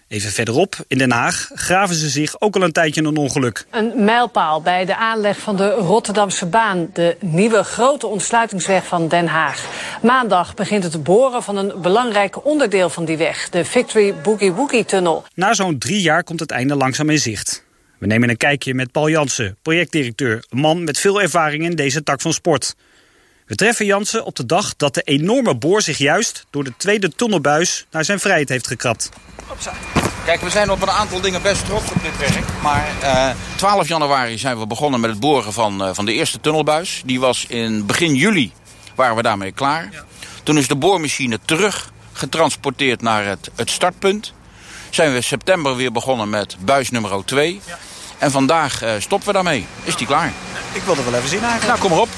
Even 0.07 0.31
verderop, 0.31 0.75
in 0.87 0.97
Den 0.97 1.11
Haag, 1.11 1.49
graven 1.53 1.95
ze 1.95 2.09
zich 2.09 2.41
ook 2.41 2.55
al 2.55 2.61
een 2.61 2.71
tijdje 2.71 3.03
een 3.03 3.17
ongeluk. 3.17 3.65
Een 3.69 4.03
mijlpaal 4.03 4.61
bij 4.61 4.85
de 4.85 4.95
aanleg 4.95 5.39
van 5.39 5.55
de 5.55 5.69
Rotterdamse 5.69 6.45
baan. 6.45 6.89
De 6.93 7.17
nieuwe 7.19 7.63
grote 7.63 8.07
ontsluitingsweg 8.07 8.85
van 8.85 9.07
Den 9.07 9.27
Haag. 9.27 9.65
Maandag 10.01 10.53
begint 10.53 10.83
het 10.83 11.03
boren 11.03 11.43
van 11.43 11.57
een 11.57 11.73
belangrijk 11.81 12.45
onderdeel 12.45 12.89
van 12.89 13.05
die 13.05 13.17
weg. 13.17 13.49
De 13.49 13.65
Victory 13.65 14.13
Boogie 14.23 14.51
Woogie 14.51 14.85
Tunnel. 14.85 15.25
Na 15.35 15.53
zo'n 15.53 15.77
drie 15.77 16.01
jaar 16.01 16.23
komt 16.23 16.39
het 16.39 16.51
einde 16.51 16.75
langzaam 16.75 17.09
in 17.09 17.19
zicht. 17.19 17.65
We 17.97 18.05
nemen 18.05 18.29
een 18.29 18.37
kijkje 18.37 18.73
met 18.73 18.91
Paul 18.91 19.09
Jansen, 19.09 19.57
projectdirecteur. 19.61 20.43
Een 20.49 20.59
man 20.59 20.83
met 20.83 20.99
veel 20.99 21.21
ervaring 21.21 21.63
in 21.63 21.75
deze 21.75 22.03
tak 22.03 22.21
van 22.21 22.33
sport. 22.33 22.75
We 23.45 23.55
treffen 23.55 23.85
Jansen 23.85 24.25
op 24.25 24.35
de 24.35 24.45
dag 24.45 24.75
dat 24.75 24.93
de 24.93 25.01
enorme 25.01 25.55
boor 25.55 25.81
zich 25.81 25.97
juist... 25.97 26.45
door 26.49 26.63
de 26.63 26.73
tweede 26.77 27.09
tunnelbuis 27.09 27.85
naar 27.91 28.05
zijn 28.05 28.19
vrijheid 28.19 28.49
heeft 28.49 28.67
gekrapt. 28.67 29.09
Kijk, 30.25 30.41
we 30.41 30.49
zijn 30.49 30.71
op 30.71 30.81
een 30.81 30.89
aantal 30.89 31.21
dingen 31.21 31.41
best 31.41 31.65
trots 31.65 31.91
op 31.91 32.01
dit 32.01 32.17
werk. 32.17 32.45
Maar 32.61 32.87
uh, 33.03 33.29
12 33.55 33.87
januari 33.87 34.37
zijn 34.37 34.59
we 34.59 34.67
begonnen 34.67 34.99
met 34.99 35.09
het 35.09 35.19
boren 35.19 35.53
van, 35.53 35.87
uh, 35.87 35.89
van 35.93 36.05
de 36.05 36.13
eerste 36.13 36.39
tunnelbuis. 36.39 37.01
Die 37.05 37.19
was 37.19 37.45
in 37.47 37.85
begin 37.85 38.15
juli, 38.15 38.51
waren 38.95 39.15
we 39.15 39.21
daarmee 39.21 39.51
klaar. 39.51 39.89
Ja. 39.91 40.03
Toen 40.43 40.57
is 40.57 40.67
de 40.67 40.75
boormachine 40.75 41.39
terug 41.45 41.91
getransporteerd 42.13 43.01
naar 43.01 43.25
het, 43.25 43.49
het 43.55 43.69
startpunt. 43.69 44.33
Zijn 44.89 45.09
we 45.09 45.15
in 45.15 45.23
september 45.23 45.75
weer 45.75 45.91
begonnen 45.91 46.29
met 46.29 46.57
buis 46.59 46.89
nummer 46.89 47.25
2. 47.25 47.61
Ja. 47.65 47.77
En 48.17 48.31
vandaag 48.31 48.83
uh, 48.83 48.91
stoppen 48.97 49.27
we 49.27 49.33
daarmee. 49.33 49.65
Is 49.83 49.95
die 49.95 50.07
klaar? 50.07 50.33
Ik 50.71 50.81
wil 50.81 50.95
er 50.95 51.05
wel 51.05 51.13
even 51.13 51.29
zien 51.29 51.43
eigenlijk. 51.43 51.67
Nou, 51.67 51.79
kom 51.79 51.89
maar 51.89 51.99
op. 51.99 52.09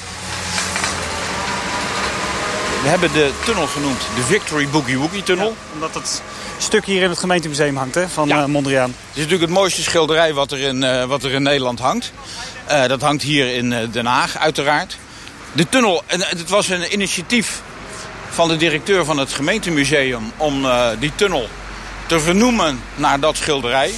We 2.86 2.92
hebben 2.92 3.12
de 3.12 3.30
tunnel 3.44 3.66
genoemd 3.66 4.00
de 4.00 4.22
Victory 4.22 4.68
Boogie 4.68 4.98
Woogie 4.98 5.22
Tunnel. 5.22 5.48
Ja, 5.48 5.72
omdat 5.72 5.94
het 5.94 6.22
stuk 6.58 6.84
hier 6.84 7.02
in 7.02 7.08
het 7.08 7.18
gemeentemuseum 7.18 7.76
hangt 7.76 7.94
hè, 7.94 8.08
van 8.08 8.28
ja. 8.28 8.40
uh, 8.40 8.44
Mondriaan. 8.44 8.90
Het 8.90 8.98
is 9.10 9.14
natuurlijk 9.14 9.50
het 9.50 9.58
mooiste 9.58 9.82
schilderij 9.82 10.34
wat 10.34 10.52
er 10.52 10.58
in, 10.58 10.82
uh, 10.82 11.04
wat 11.04 11.22
er 11.22 11.32
in 11.32 11.42
Nederland 11.42 11.78
hangt. 11.78 12.12
Uh, 12.70 12.86
dat 12.86 13.00
hangt 13.00 13.22
hier 13.22 13.54
in 13.54 13.88
Den 13.90 14.06
Haag 14.06 14.38
uiteraard. 14.38 14.96
De 15.52 15.68
tunnel, 15.68 16.02
en 16.06 16.20
het 16.20 16.48
was 16.48 16.68
een 16.68 16.92
initiatief 16.92 17.62
van 18.30 18.48
de 18.48 18.56
directeur 18.56 19.04
van 19.04 19.18
het 19.18 19.32
gemeentemuseum... 19.32 20.32
om 20.36 20.66
die 20.98 21.12
tunnel 21.14 21.48
te 22.06 22.20
vernoemen 22.20 22.80
naar 22.94 23.20
dat 23.20 23.36
schilderij. 23.36 23.94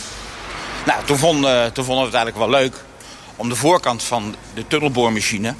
Nou, 0.86 1.04
toen, 1.04 1.18
vond, 1.18 1.42
toen 1.72 1.84
vonden 1.84 2.04
we 2.04 2.10
het 2.10 2.14
eigenlijk 2.14 2.36
wel 2.36 2.60
leuk 2.60 2.74
om 3.36 3.48
de 3.48 3.56
voorkant 3.56 4.02
van 4.02 4.34
de 4.54 4.66
tunnelboormachine 4.66 5.54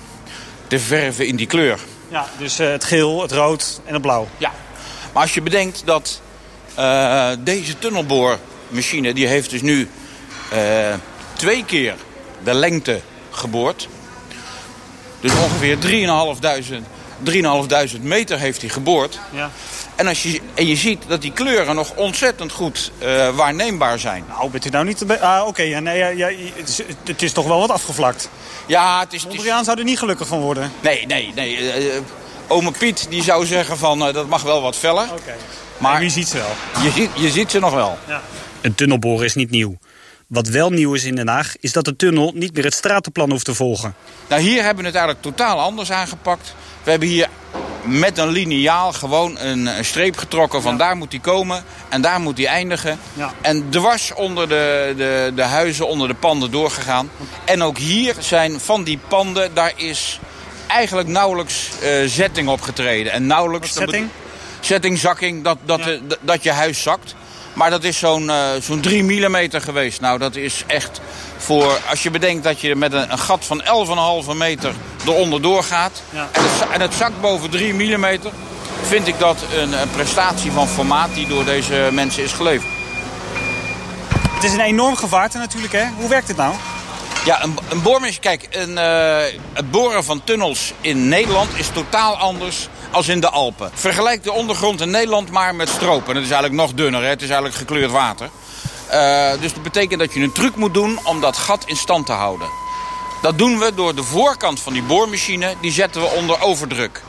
te 0.67 0.79
verven 0.79 1.27
in 1.27 1.37
die 1.37 1.47
kleur. 1.47 1.79
Ja, 2.09 2.27
dus 2.39 2.61
uh, 2.61 2.69
het 2.69 2.85
geel, 2.85 3.23
het 3.23 3.33
rood 3.33 3.81
en 3.85 3.93
het 3.93 4.03
blauw. 4.03 4.29
Ja, 4.39 4.53
maar 5.13 5.23
als 5.23 5.35
je 5.35 5.43
bedenkt 5.43 5.83
dat 5.85 6.21
uh, 6.79 7.31
deze 7.39 7.79
tunnelboormachine... 7.79 9.15
die 9.15 9.27
heeft 9.27 9.51
dus 9.51 9.63
nu 9.63 9.89
uh, 10.55 10.95
twee 11.33 11.65
keer 11.65 11.95
de 12.45 12.55
lengte 12.55 13.01
geboord. 13.31 13.89
Dus 15.21 15.33
ongeveer 15.33 15.79
3.500 17.97 18.01
meter 18.01 18.39
heeft 18.39 18.61
hij 18.61 18.71
geboord. 18.71 19.19
Ja. 19.33 19.51
En, 19.99 20.07
als 20.07 20.23
je, 20.23 20.41
en 20.55 20.67
je 20.67 20.77
ziet 20.77 21.03
dat 21.07 21.23
die 21.23 21.33
kleuren 21.33 21.75
nog 21.75 21.93
ontzettend 21.95 22.53
goed 22.53 22.93
uh, 23.03 23.37
waarneembaar 23.37 23.99
zijn. 23.99 24.25
Nou, 24.29 24.51
bent 24.51 24.65
u 24.65 24.69
nou 24.69 24.85
niet... 24.85 25.05
Ah, 25.21 25.39
oké, 25.41 25.49
okay, 25.49 25.69
ja, 25.69 25.81
nee, 25.81 25.99
ja, 25.99 26.09
ja, 26.09 26.31
het, 26.55 26.69
is, 26.69 26.81
het 27.05 27.23
is 27.23 27.33
toch 27.33 27.47
wel 27.47 27.59
wat 27.59 27.71
afgevlakt. 27.71 28.31
Ja, 28.67 29.01
het 29.01 29.13
is... 29.13 29.25
Mondriaan 29.27 29.65
zou 29.65 29.79
er 29.79 29.85
niet 29.85 29.99
gelukkig 29.99 30.27
van 30.27 30.41
worden. 30.41 30.73
Nee, 30.81 31.07
nee, 31.07 31.33
nee. 31.35 31.59
Uh, 31.59 32.01
ome 32.49 32.71
Piet 32.71 33.07
die 33.11 33.23
zou 33.23 33.47
zeggen 33.47 33.79
van 33.79 34.07
uh, 34.07 34.15
dat 34.15 34.29
mag 34.29 34.43
wel 34.43 34.63
wat 34.63 34.77
feller. 34.77 35.05
Oké. 35.05 35.21
Okay. 35.21 35.37
Maar 35.79 35.95
en 35.95 36.01
wie 36.01 36.11
ziet 36.11 36.29
ze 36.29 36.37
wel? 36.37 36.83
Je 36.85 36.91
ziet, 36.91 37.11
je 37.15 37.31
ziet 37.31 37.51
ze 37.51 37.59
nog 37.59 37.75
wel. 37.75 37.99
Ja. 38.07 38.23
Een 38.61 38.75
tunnelboren 38.75 39.25
is 39.25 39.35
niet 39.35 39.51
nieuw. 39.51 39.79
Wat 40.27 40.49
wel 40.49 40.71
nieuw 40.71 40.95
is 40.95 41.05
in 41.05 41.15
Den 41.15 41.29
Haag, 41.29 41.55
is 41.61 41.73
dat 41.73 41.85
de 41.85 41.97
tunnel 41.97 42.33
niet 42.35 42.55
meer 42.55 42.65
het 42.65 42.75
stratenplan 42.75 43.31
hoeft 43.31 43.45
te 43.45 43.55
volgen. 43.55 43.95
Nou, 44.29 44.43
hier 44.43 44.63
hebben 44.63 44.83
we 44.83 44.89
het 44.89 44.99
eigenlijk 44.99 45.37
totaal 45.37 45.61
anders 45.61 45.93
aangepakt. 45.93 46.55
We 46.83 46.91
hebben 46.91 47.09
hier 47.09 47.29
met 47.83 48.19
een 48.19 48.29
liniaal 48.29 48.93
gewoon 48.93 49.39
een, 49.39 49.85
streep 49.85 50.17
getrokken 50.17 50.63
van 50.63 50.73
ja. 50.73 50.79
daar 50.79 50.97
moet 50.97 51.13
hij 51.13 51.21
komen 51.21 51.65
en 51.89 52.01
daar 52.01 52.21
moet 52.21 52.39
hij 52.39 52.47
eindigen. 52.47 52.99
Ja. 53.13 53.33
En 53.41 53.71
dwars 53.71 54.15
onder 54.15 54.49
de, 54.49 54.95
de, 54.97 55.33
de 55.35 55.43
huizen, 55.43 55.89
onder 55.89 56.09
de 56.09 56.15
panden 56.15 56.51
doorgegaan. 56.51 57.11
En 57.45 57.63
ook 57.63 57.79
hier 57.79 58.15
zijn 58.19 58.61
van 58.61 58.85
die 58.85 58.99
panden, 59.09 59.55
daar 59.55 59.73
is 59.77 60.21
eigenlijk 60.67 61.09
nauwelijks 61.09 61.69
uh, 61.83 61.89
zetting 62.07 62.49
opgetreden. 62.49 63.13
En 63.13 63.27
nauwelijks... 63.27 63.75
Wat 63.75 63.83
zetting? 63.83 64.09
Zetting, 64.61 64.99
zakking, 64.99 65.45
dat, 65.45 65.59
dat, 65.65 65.85
ja. 65.85 66.17
dat 66.21 66.43
je 66.43 66.51
huis 66.51 66.83
zakt. 66.83 67.15
Maar 67.59 67.71
dat 67.71 67.85
is 67.85 67.99
zo'n 67.99 68.23
uh, 68.23 68.49
zo'n 68.61 68.81
3 68.81 69.03
mm 69.03 69.37
geweest. 69.51 70.01
Nou, 70.01 70.19
dat 70.19 70.37
is 70.37 70.65
echt 70.67 71.01
voor... 71.37 71.81
Als 71.91 72.03
je 72.03 72.11
bedenkt 72.11 72.45
dat 72.45 72.61
je 72.61 72.77
met 72.77 72.93
een, 72.93 73.13
een 73.13 73.19
gat 73.19 73.45
van 73.45 73.63
11,5 74.31 74.37
meter 74.37 74.73
eronder 75.07 75.43
doorgaat... 75.43 76.03
Ja. 76.11 76.29
En, 76.33 76.43
het, 76.43 76.71
en 76.71 76.81
het 76.81 76.95
zakt 76.95 77.21
boven 77.21 77.51
3 77.51 77.75
mm... 77.75 78.07
vind 78.83 79.07
ik 79.07 79.19
dat 79.19 79.45
een, 79.57 79.81
een 79.81 79.91
prestatie 79.91 80.53
van 80.53 80.69
formaat 80.69 81.15
die 81.15 81.27
door 81.27 81.45
deze 81.45 81.89
mensen 81.93 82.23
is 82.23 82.33
geleverd. 82.33 82.73
Het 84.35 84.45
is 84.45 84.53
een 84.53 84.61
enorm 84.61 84.97
gevaarte 84.97 85.39
natuurlijk, 85.39 85.73
hè? 85.73 85.85
Hoe 85.97 86.09
werkt 86.09 86.29
het 86.29 86.37
nou? 86.37 86.55
Ja, 87.25 87.43
een, 87.43 87.59
een 87.69 87.83
boormachine... 87.83 88.21
Kijk, 88.21 88.47
een, 88.51 88.71
uh, 88.71 89.41
het 89.53 89.71
boren 89.71 90.05
van 90.05 90.25
tunnels 90.25 90.73
in 90.81 91.09
Nederland 91.09 91.59
is 91.59 91.69
totaal 91.69 92.17
anders 92.17 92.69
als 92.91 93.09
in 93.09 93.21
de 93.21 93.31
Alpen. 93.31 93.71
Vergelijk 93.75 94.23
de 94.23 94.33
ondergrond 94.33 94.81
in 94.81 94.91
Nederland 94.91 95.31
maar 95.31 95.55
met 95.55 95.69
stropen. 95.69 96.15
Het 96.15 96.25
is 96.25 96.31
eigenlijk 96.31 96.63
nog 96.63 96.73
dunner, 96.73 97.03
hè? 97.03 97.09
het 97.09 97.23
is 97.23 97.29
eigenlijk 97.29 97.59
gekleurd 97.59 97.91
water. 97.91 98.31
Uh, 98.93 99.31
dus 99.41 99.55
dat 99.55 99.63
betekent 99.63 100.01
dat 100.01 100.15
je 100.15 100.21
een 100.21 100.33
truc 100.33 100.57
moet 100.57 100.75
doen 100.75 100.99
om 101.05 101.21
dat 101.21 101.37
gat 101.37 101.65
in 101.67 101.77
stand 101.77 102.07
te 102.07 102.13
houden. 102.13 102.49
Dat 103.23 103.39
doen 103.39 103.59
we 103.59 103.75
door 103.75 103.95
de 103.95 104.03
voorkant 104.03 104.61
van 104.61 104.73
die 104.73 104.83
boormachine, 104.83 105.55
die 105.61 105.73
zetten 105.73 106.01
we 106.01 106.07
onder 106.07 106.43
overdruk. 106.43 107.03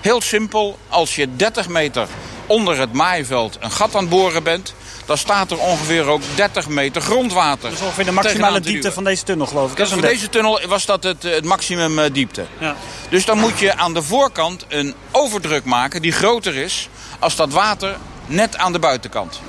Heel 0.00 0.20
simpel, 0.20 0.78
als 0.88 1.14
je 1.14 1.36
30 1.36 1.68
meter 1.68 2.08
onder 2.46 2.78
het 2.78 2.92
maaiveld 2.92 3.56
een 3.60 3.70
gat 3.70 3.94
aan 3.94 4.00
het 4.00 4.10
boren 4.10 4.42
bent... 4.42 4.74
dan 5.04 5.18
staat 5.18 5.50
er 5.50 5.58
ongeveer 5.58 6.06
ook 6.06 6.22
30 6.34 6.68
meter 6.68 7.02
grondwater. 7.02 7.70
Dat 7.70 7.78
is 7.78 7.84
ongeveer 7.84 8.04
de 8.04 8.12
maximale 8.12 8.60
diepte 8.60 8.92
van 8.92 9.04
deze 9.04 9.22
tunnel, 9.22 9.46
geloof 9.46 9.70
ik. 9.70 9.76
Dus 9.76 9.92
voor 9.92 10.00
deze 10.00 10.28
tunnel 10.28 10.60
was 10.66 10.86
dat 10.86 11.04
het, 11.04 11.22
het 11.22 11.44
maximum 11.44 11.98
uh, 11.98 12.04
diepte. 12.12 12.44
Ja. 12.58 12.76
Dus 13.08 13.24
dan 13.24 13.38
moet 13.38 13.58
je 13.58 13.76
aan 13.76 13.94
de 13.94 14.02
voorkant 14.02 14.64
een 14.68 14.94
overdruk 15.10 15.64
maken 15.64 16.02
die 16.02 16.12
groter 16.12 16.56
is... 16.56 16.88
als 17.18 17.36
dat 17.36 17.52
water 17.52 17.96
net 18.26 18.56
aan 18.56 18.72
de 18.72 18.78
buitenkant. 18.78 19.40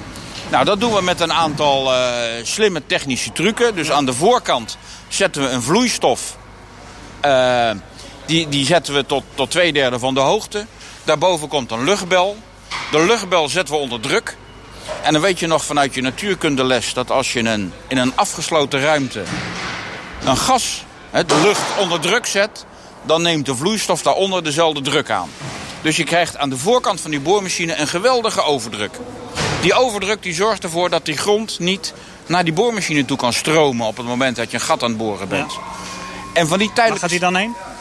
Nou, 0.50 0.65
dat 0.65 0.80
doen 0.80 0.94
we 0.94 1.02
met 1.02 1.20
een 1.20 1.34
aantal 1.34 1.94
uh, 1.94 2.00
slimme 2.44 2.86
technische 2.86 3.32
trucken. 3.32 3.76
Dus 3.76 3.91
aan 3.91 4.06
de 4.06 4.13
voorkant 4.13 4.78
zetten 5.08 5.41
we 5.41 5.50
een 5.50 5.62
vloeistof. 5.62 6.38
Uh, 7.26 7.70
die, 8.26 8.50
die 8.50 8.65
zetten 8.65 8.94
we 8.94 9.06
tot, 9.06 9.24
tot 9.34 9.52
twee 9.52 9.74
derde 9.74 10.00
van 10.00 10.13
de 10.13 10.20
hoogte. 10.20 10.65
Daarboven 11.04 11.48
komt 11.48 11.72
een 11.72 11.84
luchtbel. 11.84 12.38
De 12.91 13.06
luchtbel 13.06 13.50
zetten 13.50 13.76
we 13.76 13.80
onder 13.80 14.00
druk. 14.00 14.38
En 15.04 15.13
dan 15.13 15.21
weet 15.21 15.39
je 15.39 15.48
nog 15.48 15.65
vanuit 15.65 15.93
je 15.93 16.02
natuurkundeles 16.02 16.93
dat 16.93 17.12
als 17.12 17.34
je 17.34 17.39
een, 17.39 17.74
in 17.88 17.98
een 17.98 18.15
afgesloten 18.15 18.82
ruimte 18.82 19.24
een 20.26 20.38
gas, 20.38 20.84
de 21.12 21.41
lucht 21.41 21.80
onder 21.80 22.00
druk 22.00 22.26
zet, 22.26 22.65
dan 23.06 23.21
neemt 23.21 23.45
de 23.45 23.56
vloeistof 23.56 24.02
daaronder 24.02 24.43
dezelfde 24.43 24.82
druk 24.82 25.10
aan. 25.10 25.30
Dus 25.82 25.95
je 25.95 26.04
krijgt 26.04 26.38
aan 26.38 26.50
de 26.50 26.58
voorkant 26.58 27.02
van 27.02 27.12
die 27.12 27.19
boormachine 27.19 27.76
een 27.76 27.88
geweldige 27.88 28.41
overdruk. 28.41 29.00
Die 29.62 29.74
overdruk 29.74 30.24
die 30.24 30.34
zorgt 30.34 30.63
ervoor 30.63 30.89
dat 30.89 31.06
die 31.06 31.17
grond 31.17 31.60
niet 31.60 31.93
naar 32.26 32.43
die 32.43 32.54
boormachine 32.54 33.06
toe 33.06 33.17
kan 33.17 33.34
stromen 33.34 33.88
op 33.88 33.98
het 33.98 34.06
moment 34.06 34.36
dat 34.36 34.52
je 34.52 34.58
een 34.58 34.63
gat 34.63 34.84
aan 34.84 34.89
het 34.89 34.98
boren 34.98 35.28
bent. 35.28 35.54
En 36.34 36.48
van 36.48 36.60
die 36.60 36.71
tijdelijke... 36.74 37.00
Waar 37.00 37.00
gaat 37.00 37.10
die 37.10 37.19
dan 37.19 37.36
heen? 37.36 37.75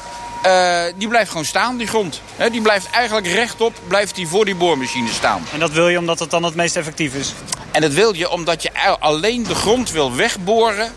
Uh, 0.46 0.83
die 0.96 1.09
blijft 1.09 1.30
gewoon 1.30 1.44
staan, 1.44 1.76
die 1.76 1.87
grond. 1.87 2.20
He, 2.37 2.50
die 2.50 2.61
blijft 2.61 2.90
eigenlijk 2.90 3.26
rechtop 3.26 3.74
blijft 3.88 4.14
die 4.14 4.28
voor 4.28 4.44
die 4.44 4.54
boormachine 4.54 5.09
staan. 5.12 5.46
En 5.52 5.61
dat 5.61 5.70
wil 5.70 5.88
je 5.88 5.98
omdat 5.98 6.18
het 6.18 6.30
dan 6.30 6.42
het 6.42 6.54
meest 6.54 6.76
effectief 6.76 7.14
is? 7.14 7.33
En 7.70 7.80
dat 7.80 7.92
wil 7.92 8.14
je 8.14 8.30
omdat 8.30 8.62
je 8.62 8.70
alleen 8.98 9.42
de 9.42 9.54
grond 9.54 9.90
wil 9.90 10.14
wegboren 10.14 10.92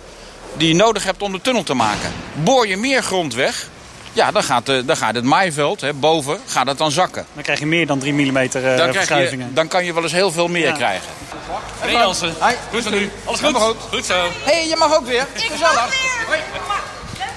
die 0.53 0.67
je 0.67 0.75
nodig 0.75 1.03
hebt 1.03 1.21
om 1.21 1.31
de 1.31 1.41
tunnel 1.41 1.63
te 1.63 1.73
maken. 1.73 2.13
Boor 2.33 2.67
je 2.67 2.77
meer 2.77 3.03
grond 3.03 3.33
weg, 3.33 3.69
ja, 4.13 4.31
dan 4.31 4.43
gaat, 4.43 4.65
de, 4.65 4.85
dan 4.85 4.97
gaat 4.97 5.15
het 5.15 5.23
maaiveld 5.23 5.81
hè, 5.81 5.93
boven 5.93 6.39
gaat 6.45 6.67
het 6.67 6.77
dan 6.77 6.91
zakken. 6.91 7.25
Dan 7.33 7.43
krijg 7.43 7.59
je 7.59 7.65
meer 7.65 7.87
dan 7.87 7.99
3 7.99 8.13
mm 8.13 8.37
uh, 8.37 8.77
dan 8.77 8.93
verschuivingen. 8.93 9.47
Je, 9.47 9.53
dan 9.53 9.67
kan 9.67 9.85
je 9.85 9.93
wel 9.93 10.03
eens 10.03 10.11
heel 10.11 10.31
veel 10.31 10.47
meer 10.47 10.67
ja. 10.67 10.73
krijgen. 10.73 11.07
Hey 11.79 11.91
Jansen, 11.91 12.35
goed 12.71 12.83
van 12.83 12.93
u. 12.93 13.11
Alles 13.25 13.39
goed? 13.39 13.55
goed? 13.55 13.75
Goed 13.91 14.05
zo. 14.05 14.13
Hé, 14.43 14.53
hey, 14.53 14.67
je 14.67 14.75
mag 14.75 14.95
ook 14.95 15.05
weer. 15.05 15.27
Gezellig. 15.33 15.89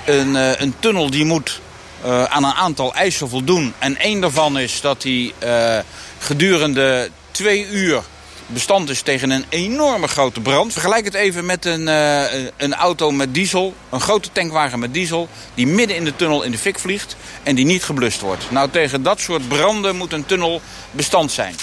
Een, 0.06 0.34
uh, 0.34 0.60
een 0.60 0.74
tunnel 0.78 1.10
die 1.10 1.24
moet 1.24 1.60
uh, 2.04 2.24
aan 2.24 2.44
een 2.44 2.52
aantal 2.52 2.94
eisen 2.94 3.28
voldoen. 3.28 3.74
En 3.78 3.96
één 3.96 4.20
daarvan 4.20 4.58
is 4.58 4.80
dat 4.80 5.02
hij 5.02 5.32
uh, 5.44 5.78
gedurende 6.18 7.10
twee 7.30 7.66
uur 7.68 8.02
bestand 8.46 8.90
is 8.90 9.02
tegen 9.02 9.30
een 9.30 9.44
enorme 9.48 10.08
grote 10.08 10.40
brand. 10.40 10.72
Vergelijk 10.72 11.04
het 11.04 11.14
even 11.14 11.46
met 11.46 11.64
een, 11.64 11.86
uh, 11.86 12.22
een 12.56 12.74
auto 12.74 13.10
met 13.10 13.34
diesel, 13.34 13.74
een 13.90 14.00
grote 14.00 14.28
tankwagen 14.32 14.78
met 14.78 14.94
diesel... 14.94 15.28
die 15.54 15.66
midden 15.66 15.96
in 15.96 16.04
de 16.04 16.16
tunnel 16.16 16.42
in 16.42 16.50
de 16.50 16.58
fik 16.58 16.78
vliegt 16.78 17.16
en 17.42 17.54
die 17.54 17.64
niet 17.64 17.84
geblust 17.84 18.20
wordt. 18.20 18.50
Nou, 18.50 18.70
tegen 18.70 19.02
dat 19.02 19.20
soort 19.20 19.48
branden 19.48 19.96
moet 19.96 20.12
een 20.12 20.26
tunnel 20.26 20.60
bestand 20.90 21.32
zijn. 21.32 21.54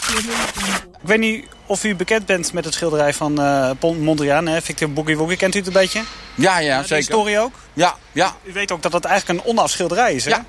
Ik 1.02 1.08
weet 1.14 1.20
niet 1.20 1.46
of 1.68 1.84
u 1.84 1.96
bekend 1.96 2.26
bent 2.26 2.54
met 2.54 2.66
het 2.66 2.74
schilderij 2.74 3.14
van 3.14 3.42
uh, 3.42 3.72
Mondriaan, 4.00 4.48
hè? 4.48 4.62
Victor 4.62 4.92
Boogie 4.92 5.18
Woogie. 5.18 5.38
Kent 5.38 5.56
u 5.56 5.58
het 5.58 5.68
een 5.68 5.74
beetje? 5.74 6.04
Ja, 6.36 6.60
ja, 6.60 6.70
uh, 6.70 6.74
zeker. 6.76 6.88
De 6.88 6.96
historie 6.96 7.40
ook? 7.40 7.54
Ja, 7.74 7.96
ja. 8.12 8.36
U 8.44 8.54
weet 8.54 8.72
ook 8.72 8.82
dat 8.82 8.94
het 8.94 9.06
eigenlijk 9.06 9.40
een 9.40 9.46
onafschilderij 9.46 10.14
is, 10.14 10.26
hè? 10.26 10.30
Ja. 10.30 10.46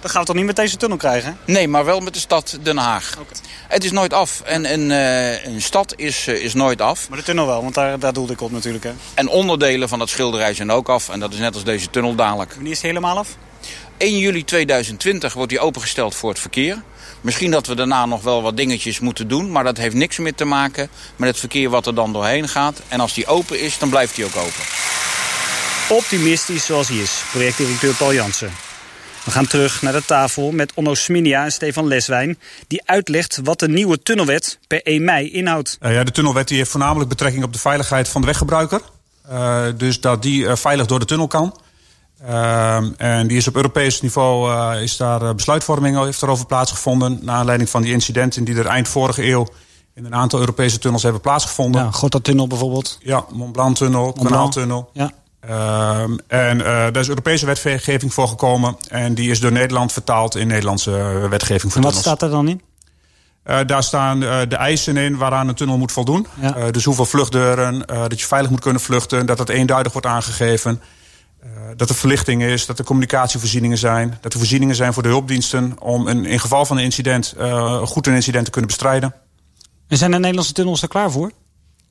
Dat 0.00 0.10
gaan 0.10 0.20
we 0.20 0.26
toch 0.26 0.36
niet 0.36 0.44
met 0.44 0.56
deze 0.56 0.76
tunnel 0.76 0.98
krijgen? 0.98 1.38
Nee, 1.44 1.68
maar 1.68 1.84
wel 1.84 2.00
met 2.00 2.14
de 2.14 2.20
stad 2.20 2.58
Den 2.62 2.76
Haag. 2.76 3.12
Okay. 3.12 3.38
Het 3.68 3.84
is 3.84 3.90
nooit 3.90 4.12
af. 4.12 4.40
En 4.40 4.72
een, 4.72 4.90
uh, 4.90 5.44
een 5.44 5.62
stad 5.62 5.92
is, 5.96 6.26
uh, 6.26 6.42
is 6.42 6.54
nooit 6.54 6.80
af. 6.80 7.08
Maar 7.08 7.18
de 7.18 7.24
tunnel 7.24 7.46
wel, 7.46 7.62
want 7.62 7.74
daar, 7.74 7.98
daar 7.98 8.12
doelde 8.12 8.32
ik 8.32 8.40
op 8.40 8.50
natuurlijk. 8.50 8.84
Hè? 8.84 8.92
En 9.14 9.28
onderdelen 9.28 9.88
van 9.88 9.98
dat 9.98 10.08
schilderij 10.08 10.54
zijn 10.54 10.70
ook 10.70 10.88
af. 10.88 11.08
En 11.08 11.20
dat 11.20 11.32
is 11.32 11.38
net 11.38 11.54
als 11.54 11.64
deze 11.64 11.90
tunnel 11.90 12.14
dadelijk. 12.14 12.52
Wanneer 12.52 12.72
is 12.72 12.78
het 12.78 12.86
helemaal 12.86 13.18
af? 13.18 13.28
1 13.96 14.18
juli 14.18 14.44
2020 14.44 15.32
wordt 15.32 15.50
die 15.50 15.60
opengesteld 15.60 16.14
voor 16.14 16.30
het 16.30 16.38
verkeer. 16.38 16.82
Misschien 17.20 17.50
dat 17.50 17.66
we 17.66 17.74
daarna 17.74 18.06
nog 18.06 18.22
wel 18.22 18.42
wat 18.42 18.56
dingetjes 18.56 19.00
moeten 19.00 19.28
doen. 19.28 19.52
Maar 19.52 19.64
dat 19.64 19.76
heeft 19.76 19.94
niks 19.94 20.18
meer 20.18 20.34
te 20.34 20.44
maken 20.44 20.88
met 21.16 21.28
het 21.28 21.38
verkeer 21.38 21.70
wat 21.70 21.86
er 21.86 21.94
dan 21.94 22.12
doorheen 22.12 22.48
gaat. 22.48 22.80
En 22.88 23.00
als 23.00 23.14
die 23.14 23.26
open 23.26 23.60
is, 23.60 23.78
dan 23.78 23.90
blijft 23.90 24.14
die 24.14 24.24
ook 24.24 24.36
open. 24.36 24.62
Optimistisch 25.88 26.64
zoals 26.64 26.88
hij 26.88 26.96
is, 26.96 27.22
projectdirecteur 27.30 27.94
Paul 27.94 28.14
Jansen. 28.14 28.50
We 29.24 29.30
gaan 29.30 29.46
terug 29.46 29.82
naar 29.82 29.92
de 29.92 30.04
tafel 30.04 30.50
met 30.50 30.72
Onno 30.74 30.94
Sminia 30.94 31.44
en 31.44 31.52
Stefan 31.52 31.86
Leswijn... 31.86 32.38
die 32.66 32.82
uitlegt 32.84 33.40
wat 33.44 33.58
de 33.58 33.68
nieuwe 33.68 34.02
tunnelwet 34.02 34.58
per 34.66 34.82
1 34.82 35.04
mei 35.04 35.30
inhoudt. 35.30 35.78
Uh, 35.82 35.92
ja, 35.92 36.04
de 36.04 36.10
tunnelwet 36.10 36.48
die 36.48 36.56
heeft 36.56 36.70
voornamelijk 36.70 37.08
betrekking 37.08 37.44
op 37.44 37.52
de 37.52 37.58
veiligheid 37.58 38.08
van 38.08 38.20
de 38.20 38.26
weggebruiker. 38.26 38.80
Uh, 39.30 39.64
dus 39.76 40.00
dat 40.00 40.22
die 40.22 40.42
uh, 40.42 40.56
veilig 40.56 40.86
door 40.86 40.98
de 40.98 41.04
tunnel 41.04 41.26
kan. 41.26 41.60
En 42.96 43.26
die 43.26 43.36
is 43.36 43.48
op 43.48 43.56
Europees 43.56 44.00
niveau, 44.00 44.76
is 44.76 44.96
daar 44.96 45.34
besluitvorming 45.34 46.04
heeft 46.04 46.22
erover 46.22 46.46
plaatsgevonden... 46.46 47.18
naar 47.22 47.36
aanleiding 47.36 47.70
van 47.70 47.82
die 47.82 47.92
incidenten 47.92 48.44
die 48.44 48.58
er 48.58 48.66
eind 48.66 48.88
vorige 48.88 49.26
eeuw... 49.26 49.46
in 49.94 50.04
een 50.04 50.14
aantal 50.14 50.40
Europese 50.40 50.78
tunnels 50.78 51.02
hebben 51.02 51.20
plaatsgevonden. 51.20 51.84
Ja, 51.84 51.90
Gotthardtunnel 51.90 52.46
bijvoorbeeld. 52.46 52.98
Ja, 53.02 53.24
Mont 53.32 53.52
Blanc-tunnel, 53.52 54.12
Kanaaltunnel. 54.12 54.90
Ja. 54.92 55.10
Uh, 55.48 56.02
en 56.26 56.58
uh, 56.58 56.64
daar 56.64 56.96
is 56.96 57.08
Europese 57.08 57.46
wetgeving 57.46 58.14
voor 58.14 58.28
gekomen. 58.28 58.76
En 58.88 59.14
die 59.14 59.30
is 59.30 59.40
door 59.40 59.52
Nederland 59.52 59.92
vertaald 59.92 60.36
in 60.36 60.46
Nederlandse 60.46 60.90
wetgeving 61.30 61.72
voor 61.72 61.82
en 61.82 61.92
wat 61.92 61.92
tunnels. 61.92 61.98
staat 61.98 62.22
er 62.22 62.30
dan 62.30 62.48
in? 62.48 62.62
Uh, 63.44 63.58
daar 63.66 63.82
staan 63.82 64.20
de 64.20 64.56
eisen 64.56 64.96
in 64.96 65.16
waaraan 65.16 65.48
een 65.48 65.54
tunnel 65.54 65.78
moet 65.78 65.92
voldoen. 65.92 66.26
Ja. 66.40 66.70
dus 66.70 66.84
hoeveel 66.84 67.06
vluchtdeuren, 67.06 67.86
dat 67.86 68.20
je 68.20 68.26
veilig 68.26 68.50
moet 68.50 68.60
kunnen 68.60 68.80
vluchten... 68.80 69.26
dat 69.26 69.36
dat 69.38 69.48
eenduidig 69.48 69.92
wordt 69.92 70.06
aangegeven. 70.06 70.82
Dat 71.76 71.88
er 71.88 71.94
verlichting 71.94 72.42
is, 72.42 72.66
dat 72.66 72.78
er 72.78 72.84
communicatievoorzieningen 72.84 73.78
zijn... 73.78 74.18
dat 74.20 74.32
er 74.32 74.38
voorzieningen 74.38 74.74
zijn 74.74 74.92
voor 74.92 75.02
de 75.02 75.08
hulpdiensten... 75.08 75.74
om 75.80 76.06
een, 76.06 76.24
in 76.24 76.40
geval 76.40 76.64
van 76.64 76.76
een 76.76 76.84
incident 76.84 77.34
goed 77.84 78.06
een 78.06 78.14
incident 78.14 78.44
te 78.44 78.50
kunnen 78.50 78.70
bestrijden. 78.70 79.14
En 79.88 79.96
zijn 79.96 80.10
de 80.10 80.18
Nederlandse 80.18 80.52
tunnels 80.52 80.82
er 80.82 80.88
klaar 80.88 81.10
voor? 81.10 81.32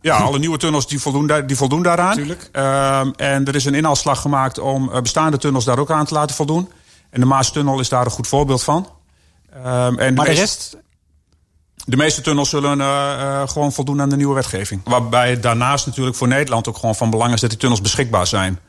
Ja, 0.02 0.18
alle 0.18 0.40
nieuwe 0.40 0.58
tunnels 0.58 0.88
die 0.88 1.00
voldoen, 1.00 1.28
daar, 1.28 1.48
die 1.48 1.56
voldoen 1.56 1.84
daaraan. 1.84 2.14
Tuurlijk. 2.14 2.50
Uh, 2.54 3.00
en 3.16 3.46
er 3.46 3.56
is 3.56 3.66
een 3.66 3.74
inhaalslag 3.74 4.22
gemaakt 4.22 4.60
om 4.60 4.90
uh, 4.90 5.02
bestaande 5.02 5.38
tunnels 5.38 5.66
daar 5.66 5.80
ook 5.80 5.92
aan 5.92 6.06
te 6.06 6.14
laten 6.14 6.36
voldoen. 6.36 6.72
En 7.10 7.20
de 7.20 7.26
Maastunnel 7.26 7.80
is 7.80 7.90
daar 7.90 8.06
een 8.06 8.12
goed 8.12 8.28
voorbeeld 8.28 8.64
van. 8.64 8.90
Uh, 9.56 9.86
en 9.86 9.94
maar 9.94 10.06
de, 10.06 10.14
meeste, 10.14 10.32
rest? 10.34 10.78
De 11.86 11.98
meeste 11.98 12.22
tunnels 12.22 12.50
zullen 12.50 12.80
uh, 12.80 13.48
gewoon 13.48 13.72
voldoen 13.72 14.02
aan 14.02 14.10
de 14.10 14.16
nieuwe 14.16 14.36
wetgeving. 14.36 14.82
Waarbij 14.84 15.40
daarnaast 15.40 15.86
natuurlijk 15.86 16.16
voor 16.16 16.28
Nederland 16.28 16.68
ook 16.68 16.78
gewoon 16.78 16.96
van 16.96 17.10
belang 17.10 17.34
is 17.34 17.42
dat 17.42 17.50
die 17.50 17.60
tunnels 17.60 17.82
beschikbaar 17.82 18.28
zijn. 18.28 18.60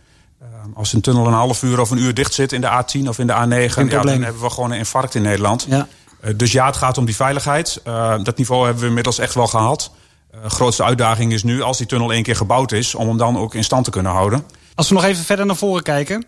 Als 0.74 0.92
een 0.92 1.00
tunnel 1.00 1.26
een 1.26 1.32
half 1.32 1.62
uur 1.62 1.80
of 1.80 1.90
een 1.90 1.98
uur 1.98 2.14
dicht 2.14 2.34
zit 2.34 2.52
in 2.52 2.60
de 2.60 2.82
A10 2.82 3.08
of 3.08 3.18
in 3.18 3.26
de 3.26 3.32
A9, 3.32 3.88
ja, 3.88 4.02
dan 4.02 4.22
hebben 4.22 4.42
we 4.42 4.50
gewoon 4.50 4.70
een 4.70 4.78
infarct 4.78 5.14
in 5.14 5.22
Nederland. 5.22 5.66
Ja. 5.68 5.88
dus 6.36 6.52
ja, 6.52 6.66
het 6.66 6.76
gaat 6.76 6.98
om 6.98 7.04
die 7.04 7.16
veiligheid. 7.16 7.80
dat 8.22 8.36
niveau 8.36 8.64
hebben 8.64 8.82
we 8.82 8.88
inmiddels 8.88 9.18
echt 9.18 9.34
wel 9.34 9.46
gehaald. 9.46 9.90
De 10.30 10.36
uh, 10.44 10.50
grootste 10.50 10.84
uitdaging 10.84 11.32
is 11.32 11.42
nu, 11.42 11.62
als 11.62 11.78
die 11.78 11.86
tunnel 11.86 12.12
één 12.12 12.22
keer 12.22 12.36
gebouwd 12.36 12.72
is... 12.72 12.94
om 12.94 13.08
hem 13.08 13.16
dan 13.16 13.38
ook 13.38 13.54
in 13.54 13.64
stand 13.64 13.84
te 13.84 13.90
kunnen 13.90 14.12
houden. 14.12 14.44
Als 14.74 14.88
we 14.88 14.94
nog 14.94 15.04
even 15.04 15.24
verder 15.24 15.46
naar 15.46 15.56
voren 15.56 15.82
kijken... 15.82 16.26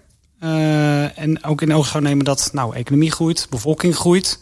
En 1.14 1.44
ook 1.44 1.62
in 1.62 1.74
oog 1.74 2.00
nemen 2.00 2.24
dat 2.24 2.50
nou, 2.52 2.74
economie 2.74 3.10
groeit, 3.10 3.46
bevolking 3.50 3.96
groeit... 3.96 4.40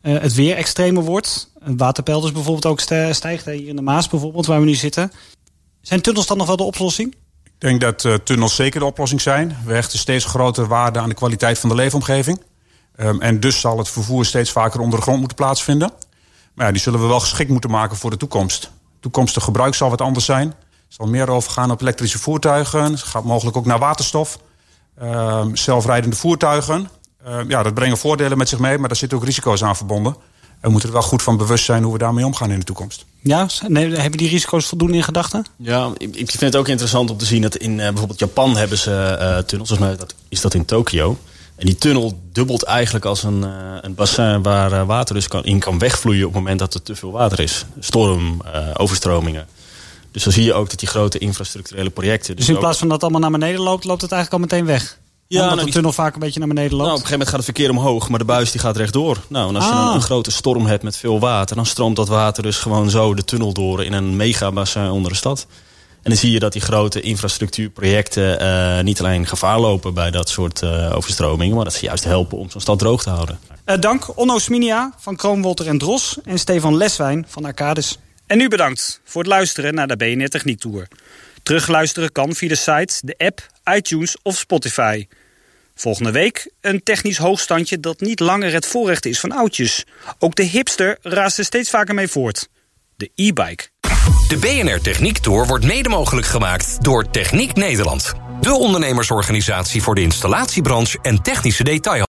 Het 0.00 0.34
weer 0.34 0.56
extremer 0.56 1.02
wordt. 1.02 1.50
Het 1.64 1.80
waterpeil 1.80 2.20
dus 2.20 2.32
bijvoorbeeld 2.32 2.66
ook 2.66 2.80
stijgt. 3.14 3.44
Hier 3.44 3.68
in 3.68 3.76
de 3.76 3.82
Maas 3.82 4.08
bijvoorbeeld, 4.08 4.46
waar 4.46 4.60
we 4.60 4.66
nu 4.66 4.74
zitten. 4.74 5.12
Zijn 5.80 6.00
tunnels 6.00 6.26
dan 6.26 6.36
nog 6.36 6.46
wel 6.46 6.56
de 6.56 6.62
oplossing? 6.62 7.14
Ik 7.60 7.68
denk 7.68 7.80
dat 7.80 8.04
uh, 8.04 8.14
tunnels 8.14 8.54
zeker 8.54 8.80
de 8.80 8.86
oplossing 8.86 9.20
zijn. 9.20 9.56
We 9.64 9.72
hechten 9.72 9.98
steeds 9.98 10.24
grotere 10.24 10.66
waarde 10.66 10.98
aan 10.98 11.08
de 11.08 11.14
kwaliteit 11.14 11.58
van 11.58 11.68
de 11.68 11.74
leefomgeving. 11.74 12.42
Um, 12.96 13.20
en 13.20 13.40
dus 13.40 13.60
zal 13.60 13.78
het 13.78 13.88
vervoer 13.88 14.24
steeds 14.24 14.50
vaker 14.50 14.80
onder 14.80 14.98
de 14.98 15.02
grond 15.02 15.18
moeten 15.18 15.36
plaatsvinden. 15.36 15.92
Maar 16.54 16.66
ja, 16.66 16.72
die 16.72 16.80
zullen 16.80 17.00
we 17.00 17.06
wel 17.06 17.20
geschikt 17.20 17.50
moeten 17.50 17.70
maken 17.70 17.96
voor 17.96 18.10
de 18.10 18.16
toekomst 18.16 18.70
toekomstig 19.00 19.44
gebruik 19.44 19.74
zal 19.74 19.90
wat 19.90 20.00
anders 20.00 20.24
zijn. 20.24 20.46
Het 20.46 20.54
zal 20.98 21.06
meer 21.06 21.30
overgaan 21.30 21.70
op 21.70 21.80
elektrische 21.80 22.18
voertuigen. 22.18 22.82
Het 22.82 23.02
gaat 23.02 23.24
mogelijk 23.24 23.56
ook 23.56 23.66
naar 23.66 23.78
waterstof. 23.78 24.38
Uh, 25.02 25.44
zelfrijdende 25.52 26.16
voertuigen. 26.16 26.88
Uh, 27.26 27.38
ja, 27.48 27.62
dat 27.62 27.74
brengen 27.74 27.98
voordelen 27.98 28.38
met 28.38 28.48
zich 28.48 28.58
mee, 28.58 28.78
maar 28.78 28.88
daar 28.88 28.96
zitten 28.96 29.18
ook 29.18 29.24
risico's 29.24 29.64
aan 29.64 29.76
verbonden. 29.76 30.16
We 30.60 30.68
moeten 30.68 30.88
er 30.88 30.94
wel 30.94 31.04
goed 31.04 31.22
van 31.22 31.36
bewust 31.36 31.64
zijn 31.64 31.82
hoe 31.82 31.92
we 31.92 31.98
daarmee 31.98 32.26
omgaan 32.26 32.50
in 32.50 32.58
de 32.58 32.64
toekomst. 32.64 33.04
Ja, 33.20 33.48
nee, 33.66 33.90
hebben 33.90 34.18
die 34.18 34.28
risico's 34.28 34.66
voldoende 34.66 34.96
in 34.96 35.02
gedachten? 35.02 35.46
Ja, 35.56 35.90
ik, 35.96 36.16
ik 36.16 36.30
vind 36.30 36.40
het 36.40 36.56
ook 36.56 36.68
interessant 36.68 37.10
om 37.10 37.16
te 37.16 37.24
zien 37.24 37.42
dat 37.42 37.56
in 37.56 37.72
uh, 37.72 37.76
bijvoorbeeld 37.76 38.18
Japan 38.18 38.56
hebben 38.56 38.78
ze 38.78 38.90
uh, 38.90 39.38
tunnels. 39.38 39.68
Volgens 39.68 39.78
mij 39.78 39.96
dat, 39.96 40.14
is 40.28 40.40
dat 40.40 40.54
in 40.54 40.64
Tokio. 40.64 41.18
En 41.56 41.66
die 41.66 41.74
tunnel 41.74 42.20
dubbelt 42.32 42.62
eigenlijk 42.62 43.04
als 43.04 43.22
een, 43.22 43.42
uh, 43.42 43.50
een 43.80 43.94
bassin 43.94 44.42
waar 44.42 44.72
uh, 44.72 44.86
water 44.86 45.14
dus 45.14 45.28
kan, 45.28 45.44
in 45.44 45.58
kan 45.58 45.78
wegvloeien 45.78 46.26
op 46.26 46.32
het 46.32 46.42
moment 46.42 46.58
dat 46.58 46.74
er 46.74 46.82
te 46.82 46.94
veel 46.94 47.10
water 47.10 47.40
is. 47.40 47.64
Storm, 47.78 48.42
uh, 48.46 48.68
overstromingen. 48.76 49.46
Dus 50.12 50.22
dan 50.22 50.32
zie 50.32 50.44
je 50.44 50.54
ook 50.54 50.70
dat 50.70 50.78
die 50.78 50.88
grote 50.88 51.18
infrastructurele 51.18 51.90
projecten... 51.90 52.36
Dus 52.36 52.48
in 52.48 52.58
plaats 52.58 52.78
van 52.78 52.88
dat 52.88 53.02
het 53.02 53.10
allemaal 53.10 53.30
naar 53.30 53.38
beneden 53.38 53.60
loopt, 53.60 53.84
loopt 53.84 54.02
het 54.02 54.12
eigenlijk 54.12 54.42
al 54.42 54.48
meteen 54.48 54.66
weg? 54.66 54.98
Ja, 55.32 55.40
Omdat 55.40 55.54
nou, 55.54 55.66
de 55.66 55.72
tunnel 55.72 55.92
vaak 55.92 56.14
een 56.14 56.20
beetje 56.20 56.38
naar 56.38 56.48
beneden 56.48 56.70
loopt? 56.70 56.82
Nou, 56.82 56.96
op 56.96 57.00
een 57.00 57.06
gegeven 57.06 57.28
moment 57.28 57.28
gaat 57.28 57.46
het 57.46 57.56
verkeer 57.56 57.70
omhoog, 57.70 58.08
maar 58.08 58.18
de 58.18 58.24
buis 58.24 58.50
die 58.50 58.60
gaat 58.60 58.76
rechtdoor. 58.76 59.16
Nou, 59.28 59.48
en 59.48 59.56
als 59.56 59.64
ah. 59.64 59.70
je 59.70 59.76
een, 59.76 59.94
een, 59.94 60.02
grote 60.02 60.30
storm 60.30 60.66
hebt 60.66 60.82
met 60.82 60.96
veel 60.96 61.20
water... 61.20 61.56
dan 61.56 61.66
stroomt 61.66 61.96
dat 61.96 62.08
water 62.08 62.42
dus 62.42 62.56
gewoon 62.56 62.90
zo 62.90 63.14
de 63.14 63.24
tunnel 63.24 63.52
door 63.52 63.84
in 63.84 63.92
een 63.92 64.16
megabassin 64.16 64.90
onder 64.90 65.10
de 65.10 65.16
stad. 65.16 65.46
En 66.02 66.10
dan 66.10 66.16
zie 66.16 66.30
je 66.30 66.38
dat 66.38 66.52
die 66.52 66.60
grote 66.60 67.00
infrastructuurprojecten 67.00 68.42
uh, 68.42 68.80
niet 68.80 69.00
alleen 69.00 69.26
gevaar 69.26 69.60
lopen 69.60 69.94
bij 69.94 70.10
dat 70.10 70.28
soort 70.28 70.62
uh, 70.62 70.96
overstromingen, 70.96 71.56
maar 71.56 71.64
dat 71.64 71.74
ze 71.74 71.84
juist 71.84 72.04
helpen 72.04 72.38
om 72.38 72.50
zo'n 72.50 72.60
stad 72.60 72.78
droog 72.78 73.02
te 73.02 73.10
houden. 73.10 73.38
Uh, 73.66 73.78
dank 73.78 74.18
Onno 74.18 74.38
Sminia 74.38 74.92
van 74.98 75.16
Kroonwolter 75.16 75.66
en 75.66 75.78
Dros 75.78 76.18
en 76.24 76.38
Stefan 76.38 76.76
Leswijn 76.76 77.26
van 77.28 77.44
Arcades. 77.44 77.98
En 78.26 78.38
nu 78.38 78.48
bedankt 78.48 79.00
voor 79.04 79.22
het 79.22 79.30
luisteren 79.30 79.74
naar 79.74 79.88
de 79.88 79.96
BNR 79.96 80.28
Techniek 80.28 80.60
Tour. 80.60 80.88
Terugluisteren 81.42 82.12
kan 82.12 82.34
via 82.34 82.48
de 82.48 82.54
site, 82.54 82.94
de 83.00 83.14
app, 83.18 83.46
iTunes 83.76 84.16
of 84.22 84.36
Spotify. 84.36 85.06
Volgende 85.74 86.10
week 86.10 86.50
een 86.60 86.82
technisch 86.82 87.16
hoogstandje 87.16 87.80
dat 87.80 88.00
niet 88.00 88.20
langer 88.20 88.52
het 88.52 88.66
voorrecht 88.66 89.06
is 89.06 89.20
van 89.20 89.32
oudjes. 89.32 89.84
Ook 90.18 90.34
de 90.34 90.42
hipster 90.42 90.98
raast 91.02 91.38
er 91.38 91.44
steeds 91.44 91.70
vaker 91.70 91.94
mee 91.94 92.08
voort. 92.08 92.48
De 92.96 93.10
e-bike. 93.14 93.68
De 94.28 94.36
BNR 94.40 94.80
Techniek 94.80 95.18
Tour 95.18 95.46
wordt 95.46 95.64
mede 95.64 95.88
mogelijk 95.88 96.26
gemaakt 96.26 96.84
door 96.84 97.10
Techniek 97.10 97.54
Nederland. 97.54 98.12
De 98.40 98.52
ondernemersorganisatie 98.52 99.82
voor 99.82 99.94
de 99.94 100.02
installatiebranche 100.02 100.98
en 101.02 101.22
technische 101.22 101.64
detail. 101.64 102.09